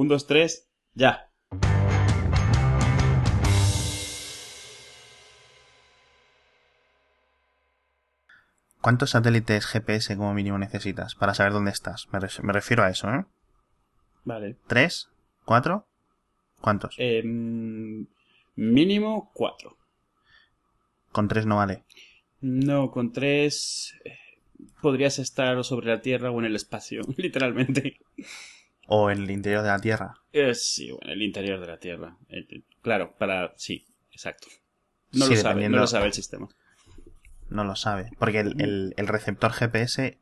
[0.00, 1.28] Un, dos, tres, ya.
[8.80, 12.08] ¿Cuántos satélites GPS como mínimo necesitas para saber dónde estás?
[12.12, 13.24] Me, ref- me refiero a eso, ¿eh?
[14.24, 14.56] Vale.
[14.66, 15.10] ¿Tres?
[15.44, 15.86] ¿Cuatro?
[16.60, 16.94] ¿Cuántos?
[16.98, 18.06] Em,
[18.54, 19.76] mínimo cuatro.
[21.10, 21.82] Con tres no vale.
[22.40, 24.16] No, con tres eh,
[24.80, 27.98] podrías estar sobre la Tierra o en el espacio, literalmente.
[28.88, 30.14] O en el interior de la Tierra.
[30.32, 32.16] Eh, sí, bueno, el interior de la Tierra.
[32.28, 33.52] Eh, eh, claro, para...
[33.56, 34.48] Sí, exacto.
[35.12, 36.48] No Sí, lo sabe, no lo sabe el sistema.
[37.50, 38.10] No lo sabe.
[38.18, 40.18] Porque el, el- el receptor GPS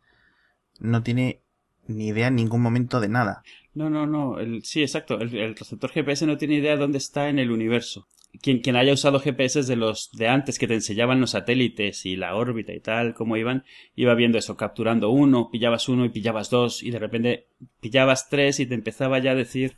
[0.80, 1.40] no tiene
[1.86, 3.42] ni idea en ningún momento de nada.
[3.74, 4.38] No, no, no.
[4.40, 5.20] El, sí, exacto.
[5.20, 8.06] El, el receptor GPS no tiene idea de dónde está en el universo.
[8.42, 12.16] Quien, quien haya usado GPS de los de antes que te enseñaban los satélites y
[12.16, 13.64] la órbita y tal, cómo iban,
[13.94, 17.46] iba viendo eso, capturando uno, pillabas uno y pillabas dos, y de repente
[17.80, 19.76] pillabas tres y te empezaba ya a decir.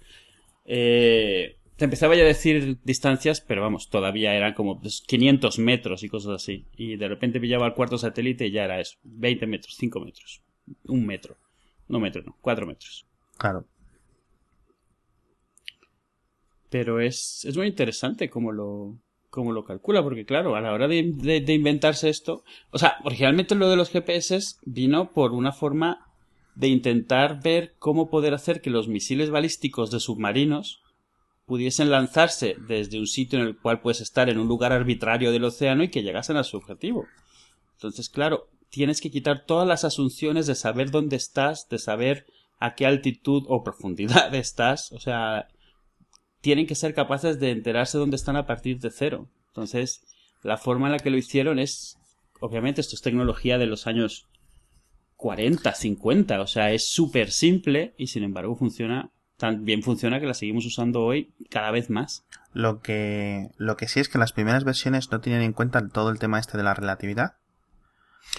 [0.64, 6.02] Eh, te empezaba ya a decir distancias, pero vamos, todavía eran como pues, 500 metros
[6.02, 6.66] y cosas así.
[6.76, 10.42] Y de repente pillaba el cuarto satélite y ya era eso: 20 metros, 5 metros,
[10.86, 11.36] un metro.
[11.86, 13.06] No metro, no, 4 metros.
[13.38, 13.64] Claro.
[16.70, 18.98] Pero es, es muy interesante cómo lo,
[19.30, 22.96] cómo lo calcula, porque claro, a la hora de, de- de inventarse esto, o sea,
[23.04, 26.06] originalmente lo de los GPS vino por una forma
[26.54, 30.82] de intentar ver cómo poder hacer que los misiles balísticos de submarinos
[31.46, 35.44] pudiesen lanzarse desde un sitio en el cual puedes estar en un lugar arbitrario del
[35.44, 37.06] océano y que llegasen a su objetivo.
[37.76, 42.26] Entonces, claro, tienes que quitar todas las asunciones de saber dónde estás, de saber
[42.58, 45.48] a qué altitud o profundidad estás, o sea,
[46.40, 49.28] tienen que ser capaces de enterarse dónde están a partir de cero.
[49.48, 50.02] Entonces,
[50.42, 51.98] la forma en la que lo hicieron es,
[52.40, 54.26] obviamente, esto es tecnología de los años
[55.16, 60.26] 40, 50, o sea, es súper simple y sin embargo funciona, tan bien funciona que
[60.26, 62.24] la seguimos usando hoy cada vez más.
[62.52, 66.10] Lo que, lo que sí es que las primeras versiones no tenían en cuenta todo
[66.10, 67.34] el tema este de la relatividad.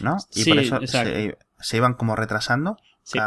[0.02, 0.18] ¿No?
[0.34, 2.78] Y Sí, por eso se, se iban como retrasando.
[3.04, 3.20] Sí.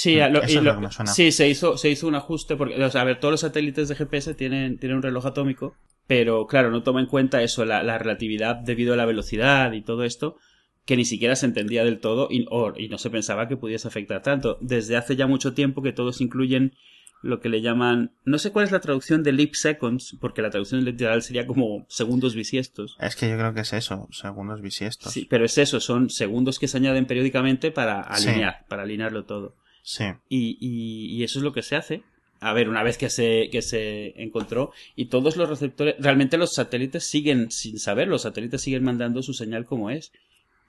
[0.00, 3.00] Sí, lo- y lo- lo sí, se hizo, se hizo un ajuste porque, o sea,
[3.00, 5.74] a ver, todos los satélites de GPS tienen, tienen un reloj atómico,
[6.06, 9.82] pero claro, no toma en cuenta eso, la, la relatividad debido a la velocidad y
[9.82, 10.36] todo esto,
[10.84, 13.88] que ni siquiera se entendía del todo y, o- y no se pensaba que pudiese
[13.88, 14.56] afectar tanto.
[14.60, 16.74] Desde hace ya mucho tiempo que todos incluyen
[17.20, 20.50] lo que le llaman, no sé cuál es la traducción de leap seconds, porque la
[20.50, 22.96] traducción literal sería como segundos bisiestos.
[23.00, 25.12] Es que yo creo que es eso, segundos bisiestos.
[25.12, 28.28] Sí, pero es eso, son segundos que se añaden periódicamente para Sí.
[28.28, 29.56] alinear, para alinearlo todo.
[29.90, 30.04] Sí.
[30.28, 32.02] Y, y- y eso es lo que se hace.
[32.40, 36.52] A ver, una vez que se, que se encontró y todos los receptores, realmente los
[36.54, 40.12] satélites siguen sin saber, los satélites siguen mandando su señal como es,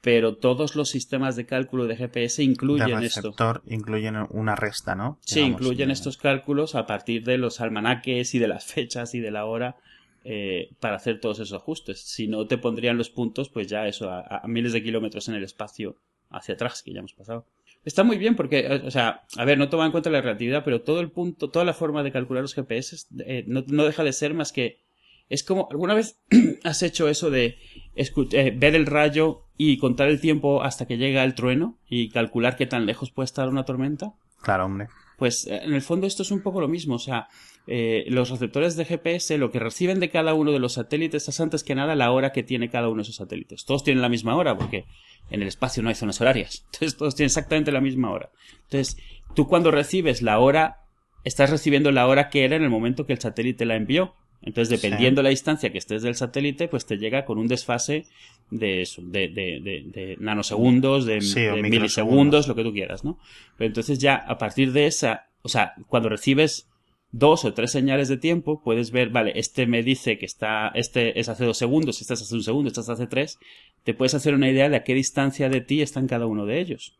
[0.02, 3.22] pero todos los sistemas de cálculo de GPS De incluyen esto.
[3.22, 5.19] receptor incluyen una resta, ¿no?
[5.25, 9.13] Sí, Digamos, incluyen de- estos cálculos a partir de los almanaques y de las fechas
[9.13, 9.75] y de la hora
[10.24, 12.00] eh, para hacer todos esos ajustes.
[12.01, 15.36] Si no te pondrían los puntos, pues ya eso, a, a miles de kilómetros en
[15.36, 15.97] el espacio
[16.31, 17.46] hacia atrás, que ya hemos pasado.
[17.86, 20.64] Está muy bien porque, eh, o sea, a ver, no toma en cuenta la relatividad,
[20.64, 24.04] pero todo el punto, toda la forma de calcular los GPS eh, no, no deja
[24.04, 24.84] de ser más que.
[25.30, 26.20] Es como, ¿alguna vez
[26.64, 27.58] has hecho eso de
[27.96, 32.56] eh, ver el rayo y contar el tiempo hasta que llega el trueno y calcular
[32.58, 34.14] qué tan lejos puede estar una tormenta?
[34.42, 34.88] Claro, hombre.
[35.19, 37.28] Pues eh, en el fondo esto es un poco lo mismo, o sea,
[37.68, 41.40] eh, los receptores de GPS lo que reciben de cada uno de los satélites es
[41.40, 43.66] antes que nada la hora que tiene cada uno de esos satélites.
[43.66, 44.85] Todos tienen la misma hora porque
[45.30, 48.31] en el espacio no hay zonas horarias, entonces todos tienen exactamente la misma hora.
[48.63, 48.97] Entonces,
[49.35, 50.85] tú cuando recibes la hora,
[51.25, 54.16] estás recibiendo la hora que era en el momento que el satélite la envió.
[54.42, 54.88] Entonces, Sí.
[54.88, 58.06] dependiendo la distancia que estés del satélite, pues te llega con un desfase
[58.50, 63.20] de eso, de, de, de, de nanosegundos, de, Sí, milisegundos, lo que tú quieras, ¿no?
[63.58, 66.68] Pero entonces ya a partir de esa, o sea, cuando recibes
[67.12, 71.20] dos o tres señales de tiempo, puedes ver, vale, este me dice que está, este
[71.20, 73.40] es hace dos segundos, este es hace un segundo, este es hace tres,
[73.84, 76.60] te puedes hacer una idea de a qué distancia de ti están cada uno de
[76.62, 76.96] ellos.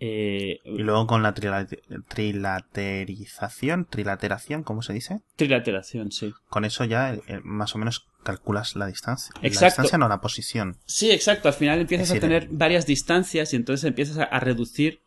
[0.00, 5.20] Eh, Y luego con la trilate- trilaterización, trilateración, ¿cómo se dice?
[5.36, 6.32] trilateración, sí.
[6.48, 9.32] Con eso ya eh, más o menos calculas la distancia.
[9.40, 9.66] La Exacto.
[9.66, 10.76] distancia no, la posición.
[10.86, 11.48] Sí, exacto.
[11.48, 15.00] Al final empiezas a tener varias distancias y entonces empiezas a, a reducir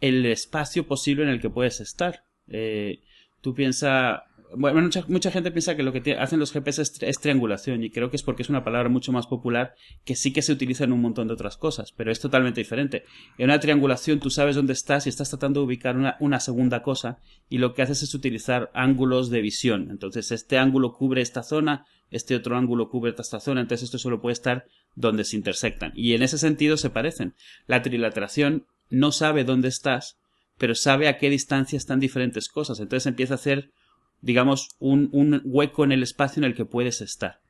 [0.00, 2.24] el espacio posible en el que puedes estar.
[2.48, 3.00] Eh,
[3.40, 4.20] tú piensas...
[4.56, 8.10] Bueno, mucha, mucha gente piensa que lo que hacen los GPS es triangulación y creo
[8.10, 9.74] que es porque es una palabra mucho más popular
[10.04, 13.04] que sí que se utiliza en un montón de otras cosas, pero es totalmente diferente.
[13.38, 16.82] En una triangulación tú sabes dónde estás y estás tratando de ubicar una, una segunda
[16.82, 17.18] cosa
[17.48, 19.88] y lo que haces es utilizar ángulos de visión.
[19.90, 24.20] Entonces este ángulo cubre esta zona, este otro ángulo cubre esta zona, entonces esto solo
[24.20, 25.92] puede estar donde se intersectan.
[25.94, 27.34] Y en ese sentido se parecen.
[27.66, 30.18] La trilateración no sabe dónde estás,
[30.58, 32.80] pero sabe a qué distancia están diferentes cosas.
[32.80, 33.72] Entonces empieza a hacer,
[34.24, 37.40] digamos, un, un hueco en el espacio en el que puedes estar.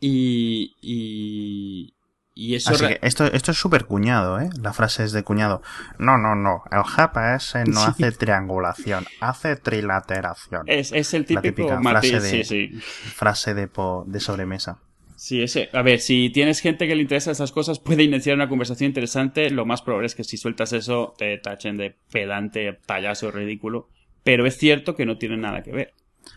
[0.00, 1.94] Y, y,
[2.34, 2.70] y eso...
[2.70, 4.48] Así que esto, esto es súper cuñado, ¿eh?
[4.62, 5.60] La frase es de cuñado.
[5.98, 6.62] No, no, no.
[6.70, 7.86] El GPS no Sí.
[7.88, 10.62] hace triangulación, hace trilateración.
[10.68, 12.80] es, es el típico matiz, frase de- sí, sí.
[13.14, 14.78] Frase de, po- de sobremesa.
[15.16, 15.68] Sí, ese.
[15.72, 19.50] A ver, si tienes gente que le interesa esas cosas, puede iniciar una conversación interesante.
[19.50, 23.88] Lo más probable es que si sueltas eso, te tachen de pedante, payaso, ridículo.
[24.24, 25.94] Pero es cierto que no tiene nada que ver.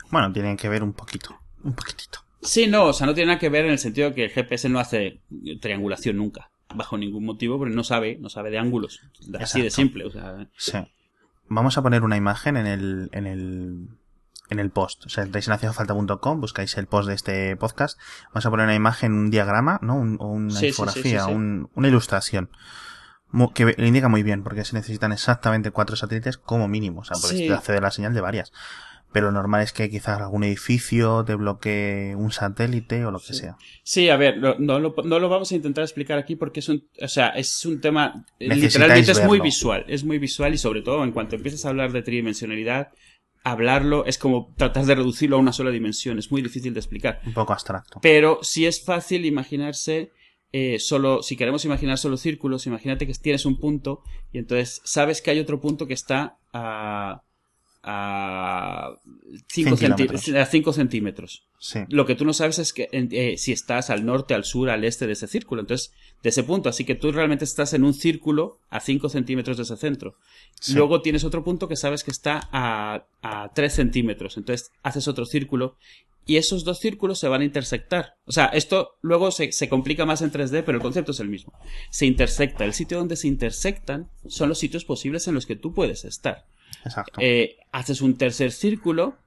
[0.09, 1.37] Bueno, tienen que ver un poquito.
[1.63, 2.19] Un poquitito.
[2.41, 4.29] Sí, no, o sea, no tiene nada que ver en el sentido de que el
[4.31, 5.21] GPS no hace
[5.61, 9.01] triangulación nunca, bajo ningún motivo, porque no sabe, no sabe de ángulos.
[9.39, 10.47] Así de simple, o sea.
[10.57, 10.77] Sí.
[11.47, 13.87] Vamos a poner una imagen en el, en el,
[14.49, 15.05] en el post.
[15.05, 17.99] O sea, entráis en hacefalta.com, buscáis el post de este podcast.
[18.29, 19.95] Vamos a poner una imagen, un diagrama, ¿no?
[19.97, 21.31] Un- o una sí, infografía, sí, sí.
[21.35, 22.49] un- una ilustración.
[23.53, 27.01] Que lo indica muy bien, porque se necesitan exactamente cuatro satélites como mínimo.
[27.01, 27.49] O sea, puedes Sí.
[27.49, 28.51] acceder a la señal de varias.
[29.13, 33.33] Pero lo normal es que quizás algún edificio te bloquee un satélite o lo que
[33.33, 33.41] Sí.
[33.41, 33.57] sea.
[33.83, 36.69] Sí, a ver, no, no lo, no lo vamos a intentar explicar aquí porque es
[36.69, 40.57] un, o sea, es un tema, eh, literalmente es muy visual, es muy visual y
[40.57, 42.89] sobre todo en cuanto empiezas a hablar de tridimensionalidad,
[43.43, 47.19] hablarlo es como tratar de reducirlo a una sola dimensión, es muy difícil de explicar.
[47.25, 47.99] Un poco abstracto.
[48.01, 50.11] Pero sí es fácil imaginarse
[50.53, 54.01] eh, solo, si queremos imaginar solo círculos, imagínate que tienes un punto
[54.31, 57.23] y entonces sabes que hay otro punto que está a,
[57.83, 58.99] a
[59.47, 60.27] 5 Cien kilómetros.
[60.29, 61.43] a cinco centímetros.
[61.57, 61.79] Sí.
[61.89, 64.83] Lo que tú no sabes es que eh, si estás al norte, al sur, al
[64.83, 65.61] este de ese círculo.
[65.61, 65.91] Entonces,
[66.21, 66.69] de ese punto.
[66.69, 70.15] Así que tú realmente estás en un círculo a 5 centímetros de ese centro.
[70.59, 70.73] Sí.
[70.73, 74.37] Luego tienes otro punto que sabes que está a, a 3 centímetros.
[74.37, 75.75] Entonces, haces otro círculo.
[76.23, 78.15] Y esos dos círculos se van a intersectar.
[78.25, 81.29] O sea, esto luego se, se complica más en 3D, pero el concepto es el
[81.29, 81.51] mismo.
[81.89, 82.63] Se intersecta.
[82.63, 86.45] El sitio donde se intersectan son los sitios posibles en los que tú puedes estar
[87.19, 89.17] Eh, haces un tercer círculo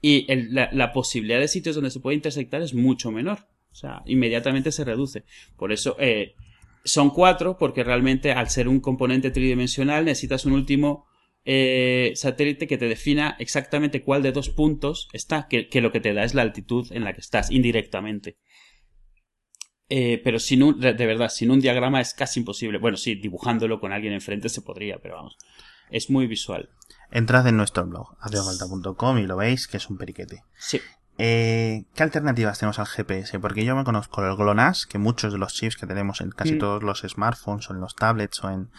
[0.00, 3.46] y la, posibilidad de sitios donde se puede intersectar es mucho menor.
[3.72, 5.24] O sea, inmediatamente se reduce.
[5.56, 6.34] Por eso eh,
[6.84, 11.06] son cuatro, porque realmente al ser un componente tridimensional necesitas un último
[11.44, 16.14] eh, satélite que te defina exactamente cuál de dos puntos está, que, lo que te
[16.14, 18.38] da es la altitud en la que estás, indirectamente.
[19.88, 22.78] Pero sin un, de verdad, sin un diagrama es casi imposible.
[22.78, 25.38] Bueno, sí, dibujándolo con alguien enfrente se podría, pero vamos,
[25.90, 26.68] es muy visual.
[27.10, 30.42] Entrad en nuestro blog, hacefalta.com y lo veis que es un periquete.
[30.58, 30.80] Sí.
[31.20, 33.40] Eh, ¿Qué alternativas tenemos al GPS?
[33.40, 36.52] Porque yo me conozco el GLONASS, que muchos de los chips que tenemos en casi
[36.54, 36.58] Mm.
[36.58, 38.70] todos los smartphones o en los tablets o en...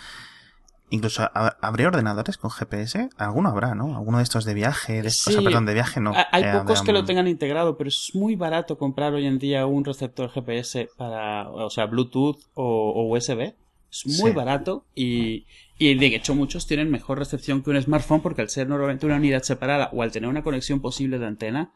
[0.92, 3.10] Incluso, ¿hab- ¿habré ordenadores con GPS?
[3.18, 3.96] Alguno habrá, ¿no?
[3.96, 5.30] Alguno de estos de viaje, de, Sí.
[5.30, 6.12] o sea, perdón, de viaje no.
[6.16, 9.28] Ha- Hay eh, pocos de, que lo tengan integrado, pero es muy barato comprar hoy
[9.28, 13.54] en día un receptor GPS para, o sea, Bluetooth o, o USB.
[13.92, 14.36] Es muy Sí.
[14.36, 15.46] barato y,
[15.78, 19.16] y de hecho muchos tienen mejor recepción que un smartphone porque al ser normalmente una
[19.16, 21.74] unidad separada o al tener una conexión posible de antena,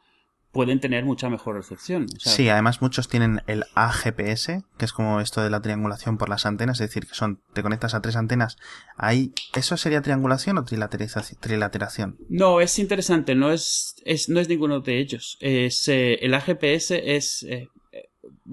[0.51, 2.05] pueden tener mucha mejor recepción.
[2.15, 6.19] O sea, Sí, además muchos tienen el AGPS, que es como esto de la triangulación
[6.19, 8.57] por las antenas, es decir, que son, te conectas a tres antenas.
[8.95, 12.17] Ahí, ¿eso sería triangulación o trilateración?
[12.29, 15.37] No, es interesante, no es, es, no es ninguno de ellos.
[15.39, 17.43] Es, eh, el AGPS es...
[17.49, 17.69] eh,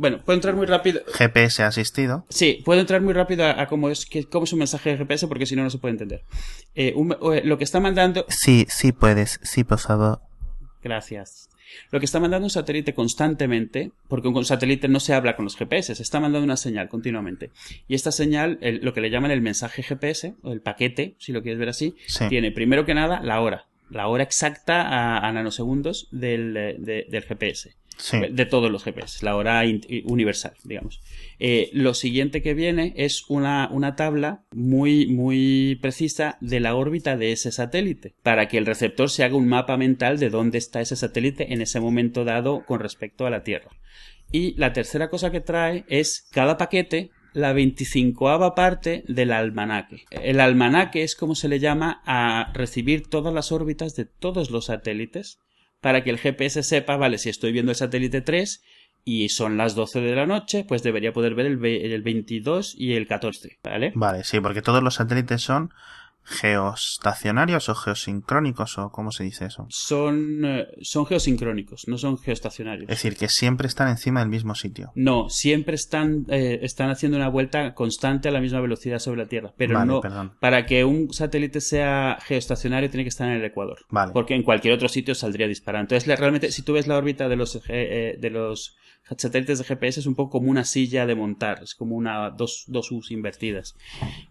[0.01, 1.01] bueno, puedo entrar muy rápido.
[1.15, 2.25] GPS asistido.
[2.31, 4.97] Sí, puedo entrar muy rápido a, a cómo, es, que, cómo es un mensaje de
[4.97, 6.23] GPS porque si no, no se puede entender.
[6.75, 8.25] Eh, un- eh, lo que está mandando...
[8.29, 10.21] Sí, sí puedes, sí, por favor.
[10.83, 11.49] Gracias.
[11.93, 15.57] Lo que está mandando un satélite constantemente, porque un satélite no se habla con los
[15.57, 17.51] GPS, se está mandando una señal continuamente.
[17.87, 21.33] Y esta señal, el- lo que le llaman el mensaje GPS, o el paquete, si
[21.33, 22.25] lo quieres ver así, Sí.
[22.29, 23.67] tiene primero que nada la hora.
[23.91, 27.75] La hora exacta a, a nanosegundos del, de- del GPS.
[28.31, 29.63] De todos los GPS, la hora
[30.05, 31.01] universal, digamos.
[31.39, 37.17] Eh, lo siguiente que viene es una, una tabla muy, muy precisa de la órbita
[37.17, 40.81] de ese satélite, para que el receptor se haga un mapa mental de dónde está
[40.81, 43.71] ese satélite en ese momento dado con respecto a la Tierra.
[44.33, 50.05] Y la tercera cosa que trae es cada paquete la 25 parte del almanaque.
[50.11, 54.67] El almanaque es como se le llama a recibir todas las órbitas de todos los
[54.67, 55.39] satélites
[55.81, 58.63] para que el GPS sepa, vale, si estoy viendo el satélite 3
[59.05, 62.95] y son las 12 de la noche, pues debería poder ver el, el 22 y
[62.95, 63.93] el 14, ¿vale?
[63.95, 65.73] Vale, sí, porque todos los satélites son
[66.31, 69.67] geostacionarios o geosincrónicos o cómo se dice eso.
[69.69, 72.89] Son, eh, son geosincrónicos, no son geoestacionarios.
[72.89, 74.93] Es decir, que siempre están encima del mismo sitio.
[74.95, 79.29] No, siempre están, eh, están haciendo una vuelta constante a la misma velocidad sobre la
[79.29, 79.53] Tierra.
[79.57, 80.33] Pero Vale, no, perdón.
[80.41, 83.79] para que un satélite sea geoestacionario tiene que estar en el Ecuador.
[83.91, 84.13] Vale.
[84.13, 85.83] Porque en cualquier otro sitio saldría disparado.
[85.83, 88.77] Entonces, realmente, si tú ves la órbita de los, eh, eh, de los
[89.17, 91.63] satélites de GPS, es un poco como una silla de montar.
[91.63, 93.75] Es como una, dos, dos U's invertidas.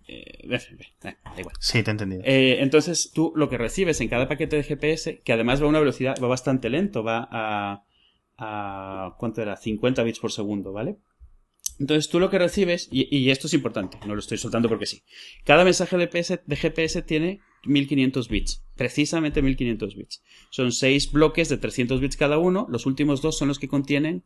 [0.07, 1.55] Eh, eh, da igual.
[1.59, 2.21] Sí, te he entendido.
[2.25, 5.69] Eh, entonces tú lo que recibes en cada paquete de GPS, que además va a
[5.69, 7.83] una velocidad, va bastante lento, va a,
[8.37, 9.57] a ¿cuánto era?
[9.57, 10.97] 50 bits por segundo, ¿vale?
[11.79, 14.85] Entonces tú lo que recibes, y, y esto es importante, no lo estoy soltando porque
[14.85, 15.03] sí.
[15.45, 20.23] Cada mensaje de, PS de GPS tiene 1500 bits, precisamente 1500 bits.
[20.49, 24.23] Son seis bloques de 300 bits cada uno, los últimos dos son los que contienen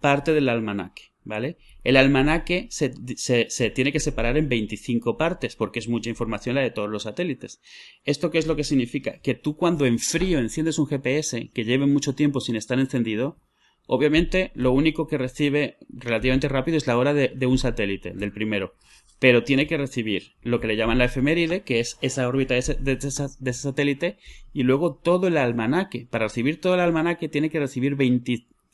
[0.00, 1.58] parte del almanaque, ¿vale?
[1.84, 6.62] El almanaque se, se, tiene que separar en 25 partes porque es mucha información la
[6.62, 7.60] de todos los satélites.
[8.04, 9.20] ¿Esto qué es lo que significa?
[9.20, 13.38] Que tú cuando en frío enciendes un GPS que lleve mucho tiempo sin estar encendido,
[13.86, 18.32] obviamente lo único que recibe relativamente rápido es la hora de, de un satélite, del
[18.32, 18.74] primero.
[19.18, 22.60] Pero tiene que recibir lo que le llaman la efeméride, que es esa órbita de
[22.60, 24.18] ese, de, esa, de ese satélite,
[24.52, 26.06] y luego todo el almanaque.
[26.08, 27.96] Para recibir todo el almanaque tiene que recibir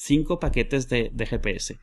[0.04, 1.78] 25 paquetes de, de GPS.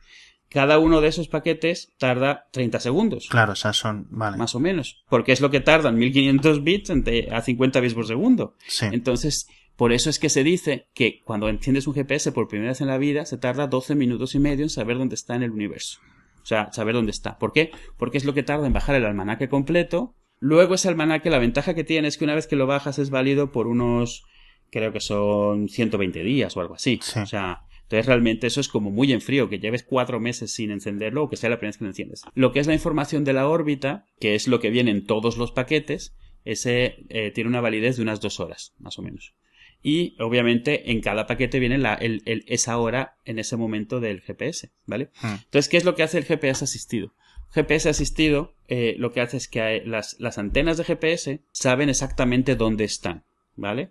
[0.48, 3.28] Cada uno de esos paquetes tarda 30 segundos.
[3.30, 4.06] Claro, o sea, son.
[4.10, 4.36] Vale.
[4.36, 5.02] Más o menos.
[5.08, 6.92] Porque es lo que tardan 1500 bits
[7.30, 8.54] a 50 bits por segundo.
[8.66, 8.86] Sí.
[8.92, 12.82] Entonces, por eso es que se dice que cuando enciendes un GPS por primera vez
[12.82, 15.52] en la vida, se tarda 12 minutos y medio en saber dónde está en el
[15.52, 16.00] universo.
[16.42, 17.38] O sea, saber dónde está.
[17.38, 17.70] ¿Por qué?
[17.96, 20.14] Porque es lo que tarda en bajar el almanaque completo.
[20.38, 23.08] Luego ese almanaque, la ventaja que tiene es que una vez que lo bajas es
[23.08, 24.24] válido por unos,
[24.70, 26.98] creo que son 120 días o algo así.
[27.00, 27.20] Sí.
[27.20, 30.70] O sea, entonces realmente eso es como muy en frío, que lleves cuatro meses sin
[30.70, 32.22] encenderlo o que sea la primera vez que lo enciendes.
[32.34, 35.36] Lo que es la información de la órbita, que es lo que viene en todos
[35.36, 39.34] los paquetes, ese eh, tiene una validez de unas dos horas, más o menos.
[39.82, 44.22] Y obviamente en cada paquete viene la, el, el, esa hora en ese momento del
[44.22, 45.10] GPS, ¿vale?
[45.20, 45.34] Hmm.
[45.44, 47.12] Entonces, ¿qué es lo que hace el GPS asistido?
[47.52, 52.56] GPS asistido eh, lo que hace es que las, las antenas de GPS saben exactamente
[52.56, 53.90] dónde están, ¿vale?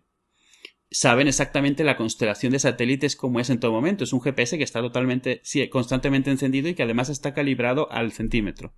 [0.91, 4.03] Saben exactamente la constelación de satélites como es en todo momento.
[4.03, 8.11] Es un GPS que está totalmente, sí, constantemente encendido y que además está calibrado al
[8.11, 8.73] centímetro.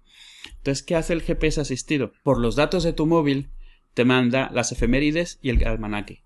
[0.57, 2.13] Entonces, ¿qué hace el GPS asistido?
[2.23, 3.49] Por los datos de tu móvil
[3.95, 6.23] te manda las efemérides y el almanaque.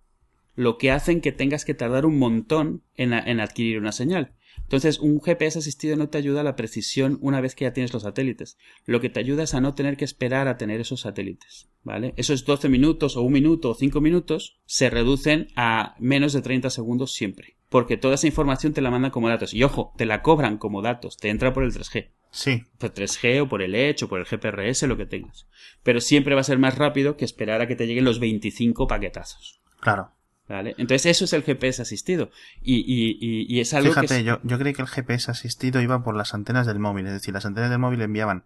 [0.55, 4.33] Lo que hacen que tengas que tardar un montón en, en adquirir una señal.
[4.67, 7.93] Entonces, un GPS asistido no te ayuda a la precisión una vez que ya tienes
[7.93, 8.57] los satélites.
[8.85, 11.69] Lo que te ayuda es a no tener que esperar a tener esos satélites.
[11.85, 12.13] ¿Vale?
[12.17, 16.69] Esos 12 minutos o un minuto o 5 minutos se reducen a menos de 30
[16.69, 17.55] segundos siempre.
[17.69, 19.53] Porque toda esa información te la mandan como datos.
[19.53, 21.15] Y ojo, te la cobran como datos.
[21.15, 22.09] Te entra por el 3G.
[22.29, 22.63] Sí.
[22.77, 25.47] Por 3G o por el Edge o por el GPRS, lo que tengas.
[25.81, 28.85] Pero siempre va a ser más rápido que esperar a que te lleguen los 25
[28.85, 29.61] paquetazos.
[29.79, 30.11] Claro.
[30.47, 30.75] ¿Vale?
[30.77, 32.31] Entonces eso es el GPS asistido.
[32.61, 34.19] Y, y, y, y es algo Fíjate, que...
[34.19, 34.23] Es...
[34.23, 37.05] yo, yo creí que el GPS asistido iba por las antenas del móvil.
[37.07, 38.45] Es decir, las antenas del móvil enviaban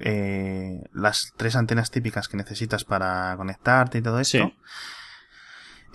[0.00, 4.38] eh, las tres antenas típicas que necesitas para conectarte y todo esto.
[4.38, 4.54] Sí.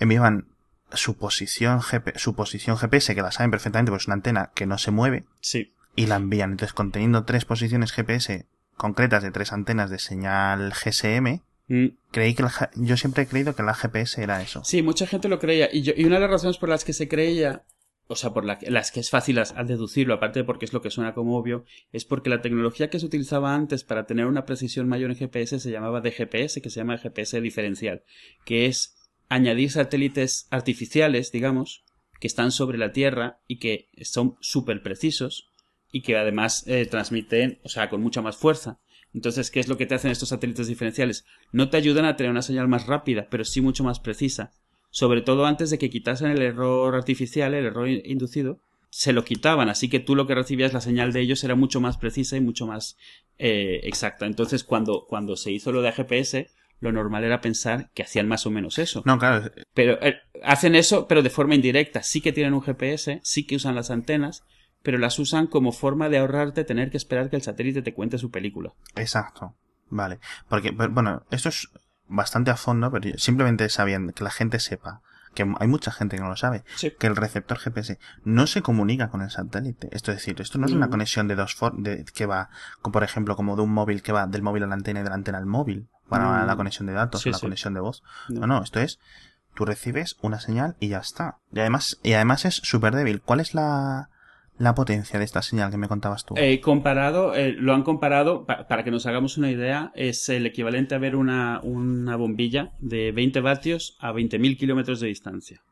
[0.00, 0.46] Enviaban
[0.92, 4.66] su posición, GP, su posición GPS, que la saben perfectamente, porque es una antena que
[4.66, 5.24] no se mueve.
[5.40, 5.74] Sí.
[5.96, 6.52] Y la envían.
[6.52, 11.86] Entonces, conteniendo tres posiciones GPS concretas de tres antenas de señal GSM, Mm.
[12.10, 14.62] Creí que la, yo siempre he creído que la GPS era eso.
[14.64, 15.68] Sí, mucha gente lo creía.
[15.72, 17.64] Y, yo, y una de las razones por las que se creía,
[18.06, 20.80] o sea, por la, las que es fácil al deducirlo, aparte de porque es lo
[20.80, 24.46] que suena como obvio, es porque la tecnología que se utilizaba antes para tener una
[24.46, 28.02] precisión mayor en GPS se llamaba DGPS, que se llama GPS diferencial,
[28.44, 28.96] que es
[29.28, 31.84] añadir satélites artificiales, digamos,
[32.18, 35.50] que están sobre la Tierra y que son súper precisos
[35.92, 38.80] y que además eh, transmiten, o sea, con mucha más fuerza.
[39.14, 41.24] Entonces, ¿qué es lo que te hacen estos satélites diferenciales?
[41.52, 44.52] No te ayudan a tener una señal más rápida, pero sí mucho más precisa.
[44.90, 48.60] Sobre todo antes de que quitasen el error artificial, el error inducido,
[48.90, 51.80] se lo quitaban, así que tú lo que recibías, la señal de ellos era mucho
[51.80, 52.96] más precisa y mucho más
[53.38, 54.26] eh, exacta.
[54.26, 56.48] Entonces, cuando, cuando se hizo lo de GPS,
[56.80, 59.02] lo normal era pensar que hacían más o menos eso.
[59.04, 59.50] No, claro.
[59.74, 62.02] Pero eh, hacen eso, pero de forma indirecta.
[62.02, 64.44] Sí que tienen un GPS, sí que usan las antenas,
[64.82, 68.18] pero las usan como forma de ahorrarte tener que esperar que el satélite te cuente
[68.18, 68.72] su película.
[68.96, 69.54] Exacto.
[69.90, 70.18] Vale.
[70.48, 71.68] Porque, bueno, esto es
[72.06, 75.00] bastante a fondo, pero simplemente sabiendo que la gente sepa
[75.34, 76.90] que hay mucha gente que no lo sabe, sí.
[76.98, 79.88] que el receptor GPS no se comunica con el satélite.
[79.92, 82.48] Esto es decir, esto no es una conexión de dos formas, que va,
[82.82, 85.10] por ejemplo, como de un móvil que va del móvil a la antena y de
[85.10, 86.46] la antena al móvil, para Mm.
[86.46, 87.42] la conexión de datos, Sí, la sí.
[87.42, 88.02] conexión de voz.
[88.30, 88.40] No.
[88.40, 88.98] No, no, esto es,
[89.54, 91.36] tú recibes una señal y ya está.
[91.52, 93.20] Y además, y además es súper débil.
[93.20, 94.08] ¿Cuál es la,
[94.58, 96.34] la potencia de esta señal que me contabas tú?
[96.36, 100.46] Eh, comparado, eh, lo han comparado, pa- para que nos hagamos una idea, es el
[100.46, 105.62] equivalente a ver una, una bombilla de 20 vatios a 20.000 kilómetros de distancia.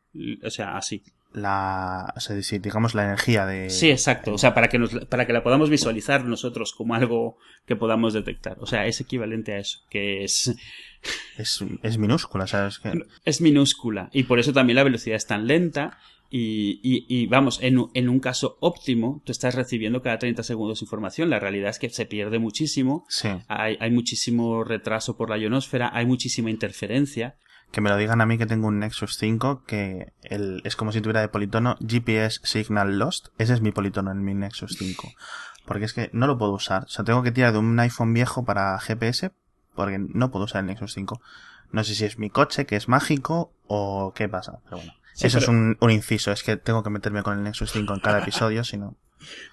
[0.43, 1.03] O sea, así.
[1.33, 3.69] La, o sea, si, digamos la energía de...
[3.69, 4.33] Sí, exacto.
[4.33, 8.13] O sea, para que, nos, para que la podamos visualizar nosotros como algo que podamos
[8.13, 8.57] detectar.
[8.59, 10.55] O sea, es equivalente a eso, que es...
[11.37, 12.79] Es, es minúscula, ¿sabes?
[12.79, 12.91] Que...
[13.23, 14.09] Es minúscula.
[14.13, 15.99] Y por eso también la velocidad es tan lenta.
[16.29, 20.81] Y, y, y vamos, en, en, un caso óptimo, tú estás recibiendo cada 30 segundos
[20.81, 21.29] información.
[21.29, 23.05] La realidad es que se pierde muchísimo.
[23.07, 23.29] Sí.
[23.47, 27.37] Hay, hay muchísimo retraso por la ionosfera, hay muchísima interferencia.
[27.71, 30.91] Que me lo digan a mí que tengo un Nexus 5 que el, es como
[30.91, 33.27] si tuviera de politono GPS Signal Lost.
[33.37, 35.09] Ese es mi politono en mi Nexus 5.
[35.65, 36.83] Porque es que no lo puedo usar.
[36.83, 39.31] O sea, tengo que tirar de un iPhone viejo para GPS
[39.75, 41.21] porque no puedo usar el Nexus 5.
[41.71, 44.93] No sé si es mi coche que es mágico o qué pasa, pero bueno.
[45.17, 47.71] Sí, Eso pero- es un, un inciso, es que tengo que meterme con el Nexus
[47.71, 48.95] 5 en cada episodio, si no...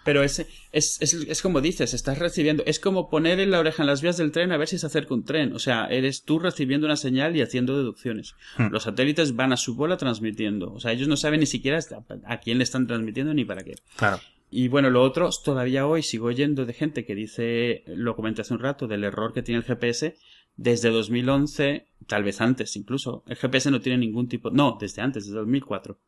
[0.05, 0.41] Pero es,
[0.73, 4.03] es, es, es como dices, estás recibiendo, es como poner en la oreja en las
[4.03, 5.55] vías del tren a ver si se acerca un tren.
[5.55, 8.35] O sea, eres tú recibiendo una señal y haciendo deducciones.
[8.59, 8.67] Hmm.
[8.71, 10.71] Los satélites van a su bola transmitiendo.
[10.71, 11.81] O sea, ellos no saben ni siquiera
[12.27, 13.75] a quién le están transmitiendo ni para qué.
[13.97, 14.21] Claro.
[14.51, 18.53] Y bueno, lo otro, todavía hoy sigo oyendo de gente que dice, lo comenté hace
[18.53, 20.17] un rato, del error que tiene el GPS.
[20.57, 25.25] Desde 2011, tal vez antes incluso, el GPS no tiene ningún tipo, no, desde antes,
[25.25, 25.99] desde 2004.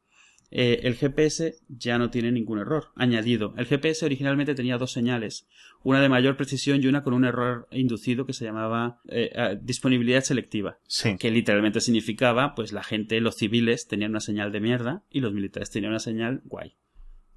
[0.53, 3.53] Eh, el GPS ya no tiene ningún error añadido.
[3.57, 5.49] El GPS originalmente tenía dos señales,
[5.83, 9.59] una de mayor precisión y una con un error inducido que se llamaba eh, eh,
[9.61, 11.17] disponibilidad selectiva Sí.
[11.19, 15.33] que literalmente significaba, pues la gente, los civiles tenían una señal de mierda y los
[15.33, 16.77] militares tenían una señal guay.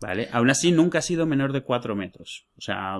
[0.01, 0.29] ¿Vale?
[0.31, 2.47] Aún así nunca ha sido menor de 4 metros.
[2.57, 2.99] O sea,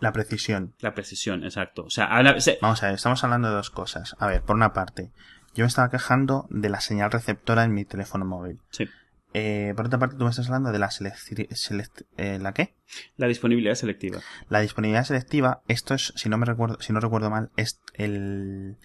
[0.00, 0.74] La precisión.
[0.80, 1.84] la precisión, exacto.
[1.84, 2.08] O sea,
[2.40, 4.16] se- Vamos a ver, estamos hablando de dos cosas.
[4.18, 5.10] A ver, por una parte,
[5.54, 8.58] yo me estaba quejando de la señal receptora en mi teléfono móvil.
[8.70, 8.88] sí,
[9.32, 12.74] Eh, por otra parte, tú me estás hablando de la selec- select- eh, ¿La qué?
[13.16, 14.18] la disponibilidad selectiva.
[14.48, 18.76] La disponibilidad selectiva, esto es, si no me recuerdo, si no recuerdo mal, es el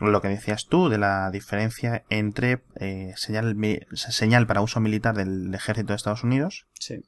[0.00, 3.56] lo que decías tú de la diferencia entre eh, señal,
[3.92, 7.00] señal para uso militar del ejército de Estados Unidos Sí.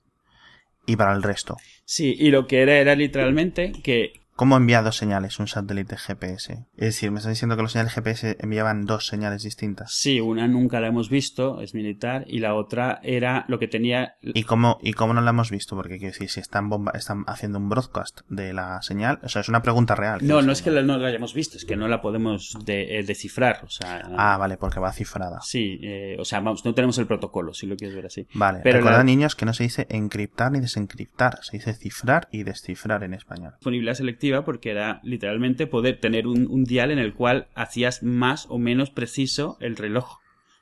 [0.86, 1.56] y para el resto.
[1.84, 6.52] Sí, y lo que era era literalmente que ¿Cómo envía dos señales un satélite GPS?
[6.76, 9.92] Es decir, me estás diciendo que los señales GPS enviaban dos señales distintas.
[9.92, 14.14] sí, una nunca la hemos visto, es militar, y la otra era lo que tenía
[14.22, 15.76] ¿Y cómo, ¿Y cómo no la hemos visto?
[15.76, 19.40] Porque quiero decir, si están, bomba, están haciendo un broadcast de la señal, o sea,
[19.42, 20.20] es una pregunta real.
[20.22, 22.98] No, no es que la- no la hayamos visto, es que no la podemos de-
[22.98, 23.60] eh, descifrar.
[23.64, 25.40] O sea, Ah, vale, porque va cifrada.
[25.42, 28.26] sí, eh, o sea, vamos, no tenemos el protocolo, si lo quieres ver así.
[28.32, 32.28] Vale, Pero recordad la- niños que no se dice encriptar ni desencriptar, se dice cifrar
[32.30, 33.52] y descifrar en español.
[33.58, 38.46] disponibilidad selectiva porque era literalmente poder tener un, un dial en el cual hacías más
[38.48, 40.18] o menos preciso el reloj.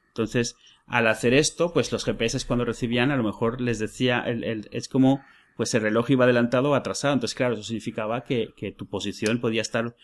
[0.09, 4.45] Entonces, al hacer esto, pues los GPS cuando recibían a lo mejor les decía, el,
[4.45, 5.23] el- es como
[5.57, 7.15] pues el reloj iba adelantado o atrasado.
[7.15, 9.95] Entonces, claro, eso significaba que, que tu posición podía estar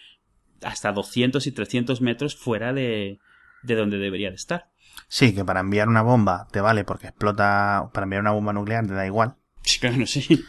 [0.62, 3.18] hasta 200 y 300 metros fuera de,
[3.62, 4.70] de donde debería de estar.
[5.08, 8.86] Sí, que para enviar una bomba te vale porque explota, para enviar una bomba nuclear
[8.86, 10.40] te da igual, Sí, claro, sí.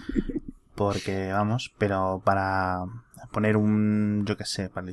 [0.75, 2.85] Porque vamos, pero para
[3.31, 4.87] poner un, yo qué sé, para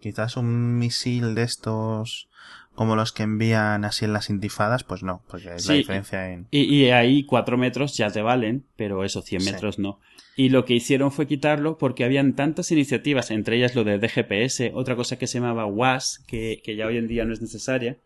[0.00, 2.28] quizás un misil de estos
[2.74, 6.46] como los que envían así en las intifadas, pues no, porque es la diferencia en...
[6.52, 9.50] Y, y ahí cuatro metros ya te valen, pero eso, 100 Sí.
[9.52, 9.98] metros no.
[10.36, 14.70] Y lo que hicieron fue quitarlo porque habían tantas iniciativas, entre ellas lo de DGPS,
[14.74, 17.98] otra cosa que se llamaba WAS, que, que ya hoy en día no es necesaria,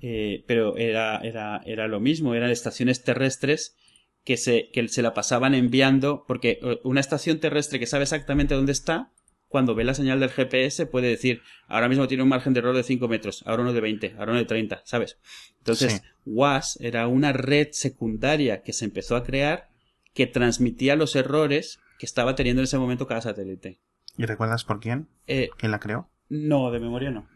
[0.00, 3.76] eh, pero era, era, era lo mismo, eran estaciones terrestres
[4.24, 8.54] que se, que se la pasaban enviando, porque eh, una estación terrestre que sabe exactamente
[8.54, 9.10] dónde está,
[9.48, 12.74] cuando ve la señal del GPS puede decir, ahora mismo tiene un margen de error
[12.74, 15.18] de 5 metros, ahora uno de 20, ahora uno de 30, ¿sabes?
[15.58, 16.00] Entonces, Sí.
[16.24, 19.68] WAS era una red secundaria que se empezó a crear
[20.14, 23.80] que transmitía los errores que estaba teniendo en ese momento cada satélite.
[24.16, 25.08] ¿Y recuerdas por quién?
[25.26, 26.08] Eh, ¿Quién la creó?
[26.28, 27.28] no, de memoria no.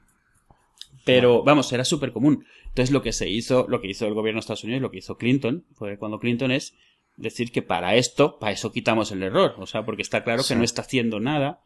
[1.05, 2.45] Pero vamos, era súper común.
[2.67, 4.99] Entonces lo que se hizo, lo que hizo el gobierno de Estados Unidos, lo que
[4.99, 6.75] hizo Clinton, fue cuando Clinton es
[7.17, 9.55] decir que para esto, para eso quitamos el error.
[9.59, 10.53] O sea, porque está claro Sí.
[10.55, 11.61] que no está haciendo nada.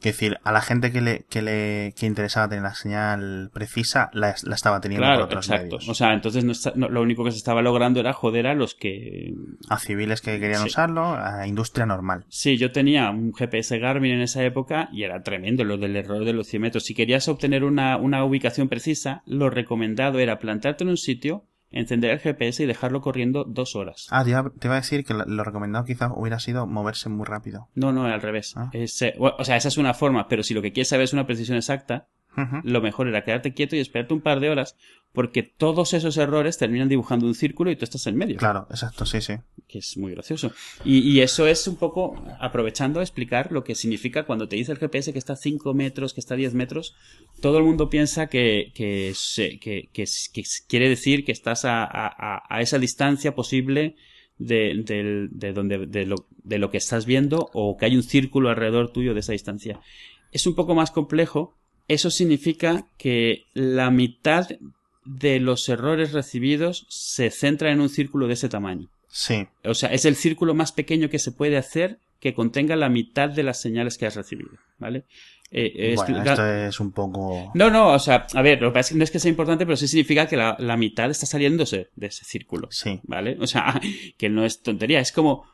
[0.00, 4.10] Que decir, a la gente que le, que le, que interesaba tener la señal precisa,
[4.12, 5.76] la, la estaba teniendo Claro, por otros exacto.
[5.76, 5.88] medios.
[5.88, 8.54] O sea, entonces no está- no- lo único que se estaba logrando era joder a
[8.54, 9.32] los que
[9.70, 10.68] a civiles que querían Sí.
[10.68, 12.24] usarlo, a industria normal.
[12.28, 16.24] Sí, yo tenía un GPS Garmin en esa época y era tremendo lo del error
[16.26, 16.84] de los 100 metros.
[16.84, 22.10] Si querías obtener una, una ubicación precisa, lo recomendado era plantarte en un sitio, encender
[22.10, 24.06] el GPS y dejarlo corriendo dos horas.
[24.10, 27.26] Ah, te iba, te iba a decir que lo, recomendado quizás hubiera sido moverse muy
[27.26, 27.68] rápido.
[27.74, 28.54] No, no, al revés.
[28.56, 28.70] Ah.
[28.72, 31.26] Es, o sea, esa es una forma, pero si lo que quieres saber es una
[31.26, 32.08] precisión exacta,
[32.64, 34.76] Lo mejor era quedarte quieto y esperarte un par de horas,
[35.12, 38.36] porque todos esos errores terminan dibujando un círculo y tú estás en medio.
[38.36, 39.34] Claro, exacto, sí, sí.
[39.66, 40.52] que es muy gracioso.
[40.84, 44.72] Y, y eso es un poco aprovechando a explicar lo que significa cuando te dice
[44.72, 46.94] el GPS que está a 5 metros, que está a 10 metros.
[47.40, 51.82] Todo el mundo piensa que, que, se- que, que, que quiere decir que estás a,
[51.84, 53.96] a- a- a esa distancia posible
[54.38, 58.50] de, de donde, de, lo, de lo que estás viendo o que hay un círculo
[58.50, 59.80] alrededor tuyo de esa distancia.
[60.30, 61.56] Es un poco más complejo.
[61.88, 64.48] Eso significa que la mitad
[65.04, 68.88] de los errores recibidos se centra en un círculo de ese tamaño.
[69.08, 72.88] Sí, O sea, es el círculo más pequeño que se puede hacer que contenga la
[72.88, 75.04] mitad de las señales que has recibido, ¿vale?
[75.50, 77.52] Eh, eh, bueno, esto es un poco...
[77.54, 79.30] No, no, o sea, a ver, lo que pasa es que no es que sea
[79.30, 83.36] importante, pero sí significa que la, la mitad está saliéndose de ese círculo, Sí, ¿vale?
[83.40, 83.80] O sea,
[84.18, 85.44] que no es tontería, es como...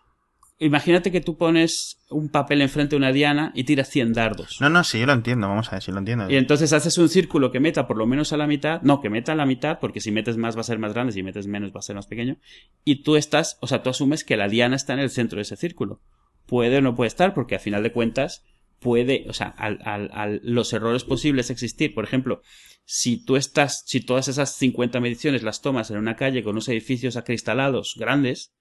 [0.64, 4.61] Imagínate que tú pones un papel enfrente de una diana y tiras 100 dardos.
[4.61, 6.31] no, no, sí, yo lo entiendo, vamos a ver si lo entiendo.
[6.31, 9.11] Y entonces haces un círculo que meta por lo menos a la mitad, no, que
[9.11, 11.46] meta a la mitad, porque si metes más va a ser más grande, si metes
[11.46, 12.37] menos va a ser más pequeño,
[12.85, 15.42] y tú estás, o sea, tú asumes que la diana está en el centro de
[15.42, 16.01] ese círculo.
[16.46, 18.44] Puede o no puede estar, porque a final de cuentas
[18.79, 21.94] puede, o sea, al, al- al- los errores posibles existir.
[21.94, 22.42] Por ejemplo,
[22.85, 26.68] si tú estás, si todas esas 50 mediciones las tomas en una calle con unos
[26.68, 28.53] edificios acristalados grandes,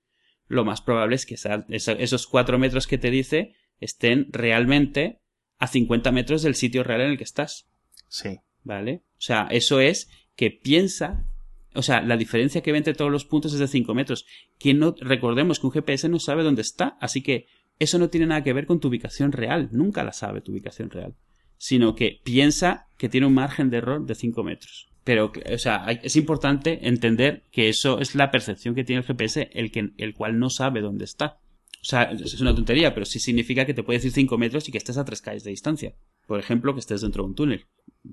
[0.51, 5.19] lo más probable es que esa- esos cuatro metros que te dice estén realmente
[5.57, 7.67] a 50 metros del sitio real en el que estás.
[8.07, 9.01] Sí, ¿Vale?
[9.13, 11.25] O sea, eso es que piensa.
[11.73, 14.25] O sea, la diferencia que ve entre todos los puntos es de 5 metros.
[14.59, 17.47] Que no, recordemos que un GPS no sabe dónde está, así que
[17.79, 19.69] eso no tiene nada que ver con tu ubicación real.
[19.71, 21.15] Nunca la sabe tu ubicación real.
[21.57, 24.90] Sino que piensa que tiene un margen de error de 5 metros.
[25.03, 29.05] Pero, o sea, hay- es importante entender que eso es la percepción que tiene el
[29.07, 31.39] GPS, el, que, el cual no sabe dónde está.
[31.81, 34.71] O sea, es una tontería, pero sí significa que te puede decir 5 metros y
[34.71, 35.95] que estés a 3 calles de distancia.
[36.27, 37.65] Por ejemplo, que estés dentro de un túnel.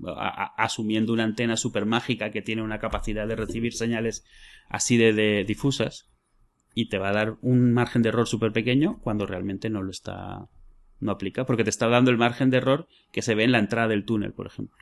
[0.07, 4.23] A- a- asumiendo una antena super mágica que tiene una capacidad de recibir señales
[4.69, 6.09] así de, de difusas
[6.75, 9.89] y te va a dar un margen de error súper pequeño cuando realmente no lo
[9.91, 10.47] está
[10.99, 13.57] no aplica porque te está dando el margen de error que se ve en la
[13.59, 14.77] entrada del túnel por ejemplo